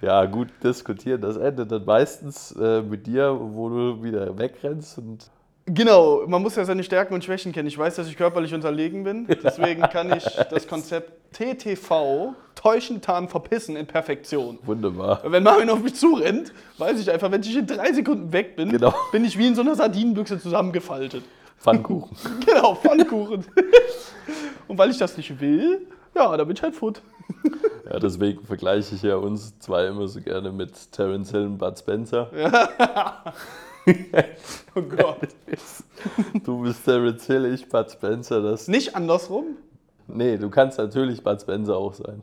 Ja, 0.00 0.24
gut 0.26 0.48
diskutieren. 0.62 1.20
Das 1.20 1.36
endet 1.36 1.72
dann 1.72 1.84
meistens 1.84 2.52
äh, 2.52 2.82
mit 2.82 3.06
dir, 3.06 3.36
wo 3.40 3.68
du 3.68 4.02
wieder 4.02 4.36
wegrennst 4.38 4.98
und 4.98 5.30
Genau, 5.70 6.22
man 6.26 6.40
muss 6.40 6.56
ja 6.56 6.64
seine 6.64 6.82
Stärken 6.82 7.12
und 7.12 7.22
Schwächen 7.22 7.52
kennen. 7.52 7.68
Ich 7.68 7.76
weiß, 7.76 7.96
dass 7.96 8.08
ich 8.08 8.16
körperlich 8.16 8.54
unterlegen 8.54 9.04
bin. 9.04 9.26
Deswegen 9.44 9.82
kann 9.82 10.16
ich 10.16 10.24
das 10.24 10.66
Konzept 10.66 11.12
TTV, 11.34 12.32
täuschen, 12.58 13.00
tarnen, 13.00 13.28
verpissen 13.28 13.76
in 13.76 13.86
Perfektion. 13.86 14.58
wunderbar. 14.64 15.20
Wenn 15.24 15.42
Marvin 15.44 15.70
auf 15.70 15.80
mich 15.82 15.94
zurennt, 15.94 16.52
weiß 16.78 16.98
ich 17.00 17.10
einfach, 17.10 17.30
wenn 17.30 17.40
ich 17.42 17.56
in 17.56 17.66
drei 17.66 17.92
Sekunden 17.92 18.32
weg 18.32 18.56
bin, 18.56 18.70
Genau. 18.70 18.92
bin 19.12 19.24
ich 19.24 19.38
wie 19.38 19.46
in 19.46 19.54
so 19.54 19.60
einer 19.62 19.74
Sardinenbüchse 19.76 20.40
zusammengefaltet. 20.40 21.22
Pfannkuchen. 21.58 22.16
Genau, 22.46 22.74
Pfannkuchen. 22.74 23.44
und 24.68 24.78
weil 24.78 24.90
ich 24.90 24.98
das 24.98 25.16
nicht 25.16 25.40
will, 25.40 25.86
ja, 26.14 26.36
da 26.36 26.44
bin 26.44 26.56
ich 26.56 26.62
halt 26.62 26.74
fut. 26.74 27.00
ja, 27.90 27.98
deswegen 28.00 28.44
vergleiche 28.44 28.94
ich 28.94 29.02
ja 29.02 29.16
uns 29.16 29.56
zwei 29.60 29.86
immer 29.86 30.08
so 30.08 30.20
gerne 30.20 30.50
mit 30.50 30.90
Terence 30.92 31.30
Hill 31.30 31.46
und 31.46 31.58
Bud 31.58 31.78
Spencer. 31.78 32.30
Oh 34.74 34.82
Gott. 34.82 35.28
Du 36.44 36.60
bist 36.60 36.84
Terence 36.84 37.24
Hill, 37.26 37.46
ich 37.54 37.68
Bud 37.68 37.90
Spencer. 37.90 38.42
Das, 38.42 38.68
Nicht 38.68 38.94
andersrum? 38.94 39.56
nee, 40.06 40.36
du 40.36 40.50
kannst 40.50 40.76
natürlich 40.78 41.22
Bud 41.24 41.40
Spencer 41.40 41.76
auch 41.76 41.94
sein. 41.94 42.22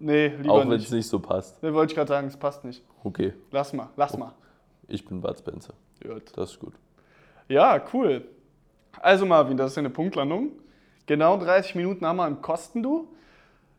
Nee, 0.00 0.28
lieber 0.28 0.54
auch 0.54 0.60
wenn 0.60 0.72
es 0.72 0.90
nicht. 0.90 1.06
so 1.06 1.18
passt. 1.20 1.62
Nee, 1.62 1.72
wollte 1.72 1.92
ich 1.92 1.96
gerade 1.96 2.08
sagen, 2.08 2.26
es 2.26 2.36
passt 2.36 2.64
nicht. 2.64 2.82
Okay, 3.04 3.34
Lass 3.50 3.72
mal, 3.72 3.88
lass 3.96 4.16
mal. 4.16 4.32
ich 4.88 5.04
bin 5.04 5.20
Bud 5.20 5.38
Spencer. 5.38 5.74
Gut. 6.02 6.32
Das 6.36 6.52
ist 6.52 6.58
gut. 6.58 6.72
Ja, 7.48 7.80
cool. 7.92 8.24
Also 9.00 9.26
Marvin, 9.26 9.56
das 9.56 9.70
ist 9.72 9.76
ja 9.76 9.80
eine 9.80 9.90
Punktlandung. 9.90 10.52
Genau 11.06 11.36
30 11.36 11.74
Minuten 11.74 12.04
haben 12.06 12.16
wir 12.16 12.26
im 12.26 12.40
Kosten, 12.42 12.82
du. 12.82 13.08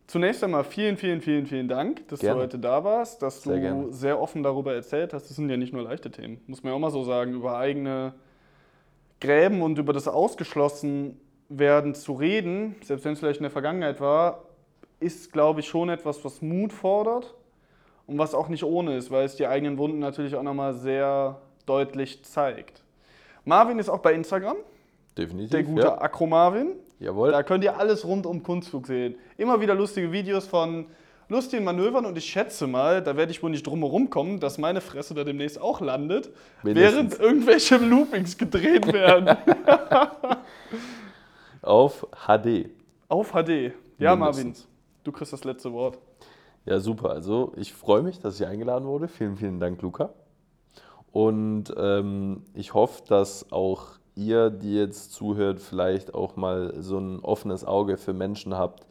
Zunächst 0.07 0.43
einmal 0.43 0.63
vielen, 0.65 0.97
vielen, 0.97 1.21
vielen, 1.21 1.45
vielen 1.47 1.67
Dank, 1.69 2.07
dass 2.09 2.19
Gerne. 2.19 2.35
du 2.35 2.41
heute 2.43 2.59
da 2.59 2.83
warst, 2.83 3.21
dass 3.21 3.43
Sehr 3.43 3.55
du 3.55 3.61
gerne. 3.61 3.93
sehr 3.93 4.19
offen 4.21 4.43
darüber 4.43 4.73
erzählt 4.73 5.13
hast. 5.13 5.29
Das 5.29 5.35
sind 5.37 5.49
ja 5.49 5.55
nicht 5.57 5.71
nur 5.73 5.83
leichte 5.83 6.11
Themen, 6.11 6.41
muss 6.47 6.61
man 6.63 6.71
ja 6.71 6.75
auch 6.75 6.79
mal 6.81 6.91
so 6.91 7.03
sagen, 7.03 7.33
über 7.33 7.57
eigene 7.57 8.13
Gräben 9.21 9.61
und 9.61 9.77
über 9.77 9.93
das 9.93 10.07
Ausgeschlossenwerden 10.09 11.95
zu 11.95 12.13
reden, 12.13 12.75
selbst 12.83 13.05
wenn 13.05 13.13
es 13.13 13.19
vielleicht 13.19 13.39
in 13.39 13.43
der 13.43 13.51
Vergangenheit 13.51 14.01
war, 14.01 14.43
ist, 15.01 15.33
glaube 15.33 15.59
ich, 15.59 15.67
schon 15.67 15.89
etwas, 15.89 16.23
was 16.23 16.41
Mut 16.41 16.71
fordert 16.71 17.33
und 18.07 18.17
was 18.17 18.33
auch 18.33 18.47
nicht 18.47 18.63
ohne 18.63 18.95
ist, 18.97 19.11
weil 19.11 19.25
es 19.25 19.35
die 19.35 19.47
eigenen 19.47 19.77
Wunden 19.77 19.99
natürlich 19.99 20.35
auch 20.35 20.43
nochmal 20.43 20.73
sehr 20.73 21.41
deutlich 21.65 22.23
zeigt. 22.23 22.83
Marvin 23.45 23.79
ist 23.79 23.89
auch 23.89 23.99
bei 23.99 24.13
Instagram, 24.13 24.57
Definitiv. 25.17 25.51
der 25.51 25.63
gute 25.63 25.81
ja. 25.83 26.01
Akro 26.01 26.27
Marvin. 26.27 26.75
Jawohl. 26.99 27.31
Da 27.31 27.41
könnt 27.43 27.63
ihr 27.63 27.77
alles 27.77 28.05
rund 28.05 28.25
um 28.25 28.43
Kunstflug 28.43 28.85
sehen. 28.85 29.15
Immer 29.37 29.59
wieder 29.59 29.73
lustige 29.73 30.11
Videos 30.11 30.45
von 30.45 30.85
lustigen 31.29 31.63
Manövern 31.63 32.05
und 32.05 32.17
ich 32.17 32.25
schätze 32.25 32.67
mal, 32.67 33.01
da 33.01 33.15
werde 33.15 33.31
ich 33.31 33.41
wohl 33.41 33.49
nicht 33.49 33.65
drum 33.65 33.79
herum 33.79 34.09
kommen, 34.09 34.39
dass 34.39 34.57
meine 34.57 34.81
Fresse 34.81 35.13
da 35.13 35.23
demnächst 35.23 35.59
auch 35.59 35.79
landet, 35.81 36.29
Mindestens. 36.61 36.93
während 36.93 37.19
irgendwelche 37.19 37.77
Loopings 37.77 38.37
gedreht 38.37 38.91
werden. 38.91 39.37
Auf 41.61 42.05
HD. 42.27 42.69
Auf 43.07 43.31
HD. 43.31 43.73
Ja, 43.97 44.15
Mindestens. 44.15 44.19
Marvin, 44.19 44.55
du 45.03 45.11
kriegst 45.11 45.33
das 45.33 45.43
letzte 45.43 45.71
Wort. 45.73 45.97
Ja, 46.65 46.79
super. 46.79 47.09
Also 47.09 47.53
ich 47.55 47.73
freue 47.73 48.03
mich, 48.03 48.19
dass 48.19 48.39
ich 48.39 48.45
eingeladen 48.45 48.85
wurde. 48.85 49.07
Vielen, 49.07 49.37
vielen 49.37 49.59
Dank, 49.59 49.81
Luca. 49.81 50.11
Und 51.11 51.73
ähm, 51.77 52.43
ich 52.53 52.73
hoffe, 52.73 53.03
dass 53.07 53.51
auch 53.51 53.99
ihr, 54.15 54.49
die 54.49 54.75
jetzt 54.75 55.13
zuhört, 55.13 55.59
vielleicht 55.59 56.13
auch 56.13 56.35
mal 56.35 56.73
so 56.79 56.97
ein 56.99 57.19
offenes 57.21 57.65
Auge 57.65 57.97
für 57.97 58.13
Menschen 58.13 58.55
habt, 58.55 58.85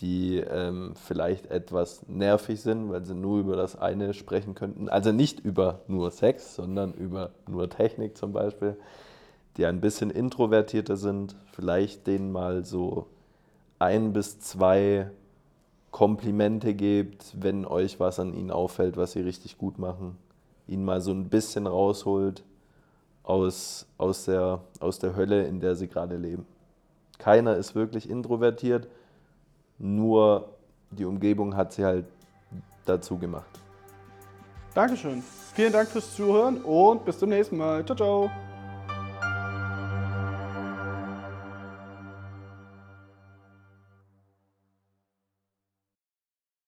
die 0.00 0.38
ähm, 0.38 0.94
vielleicht 0.96 1.46
etwas 1.46 2.06
nervig 2.08 2.60
sind, 2.60 2.90
weil 2.90 3.04
sie 3.04 3.14
nur 3.14 3.40
über 3.40 3.56
das 3.56 3.76
eine 3.76 4.14
sprechen 4.14 4.54
könnten. 4.54 4.88
Also 4.88 5.12
nicht 5.12 5.40
über 5.40 5.80
nur 5.86 6.10
Sex, 6.10 6.56
sondern 6.56 6.92
über 6.92 7.30
nur 7.48 7.68
Technik 7.70 8.16
zum 8.16 8.32
Beispiel, 8.32 8.76
die 9.56 9.66
ein 9.66 9.80
bisschen 9.80 10.10
introvertierter 10.10 10.96
sind. 10.96 11.36
Vielleicht 11.52 12.06
denen 12.06 12.32
mal 12.32 12.64
so 12.64 13.06
ein 13.78 14.12
bis 14.12 14.40
zwei 14.40 15.10
Komplimente 15.92 16.74
gebt, 16.74 17.40
wenn 17.40 17.64
euch 17.64 18.00
was 18.00 18.18
an 18.18 18.34
ihnen 18.34 18.50
auffällt, 18.50 18.96
was 18.96 19.12
sie 19.12 19.20
richtig 19.20 19.58
gut 19.58 19.78
machen. 19.78 20.16
Ihnen 20.66 20.84
mal 20.84 21.00
so 21.00 21.12
ein 21.12 21.28
bisschen 21.28 21.66
rausholt 21.66 22.42
aus, 23.22 23.86
aus, 23.98 24.24
der, 24.24 24.60
aus 24.80 24.98
der 24.98 25.14
Hölle, 25.14 25.46
in 25.46 25.60
der 25.60 25.76
sie 25.76 25.86
gerade 25.86 26.16
leben. 26.16 26.46
Keiner 27.18 27.56
ist 27.56 27.74
wirklich 27.74 28.10
introvertiert, 28.10 28.88
nur 29.78 30.48
die 30.90 31.04
Umgebung 31.04 31.56
hat 31.56 31.72
sie 31.72 31.84
halt 31.84 32.06
dazu 32.84 33.18
gemacht. 33.18 33.60
Dankeschön. 34.74 35.22
Vielen 35.54 35.72
Dank 35.72 35.88
fürs 35.88 36.16
Zuhören 36.16 36.62
und 36.62 37.04
bis 37.04 37.18
zum 37.18 37.28
nächsten 37.28 37.58
Mal. 37.58 37.84
Ciao, 37.84 37.96
ciao. 37.96 38.51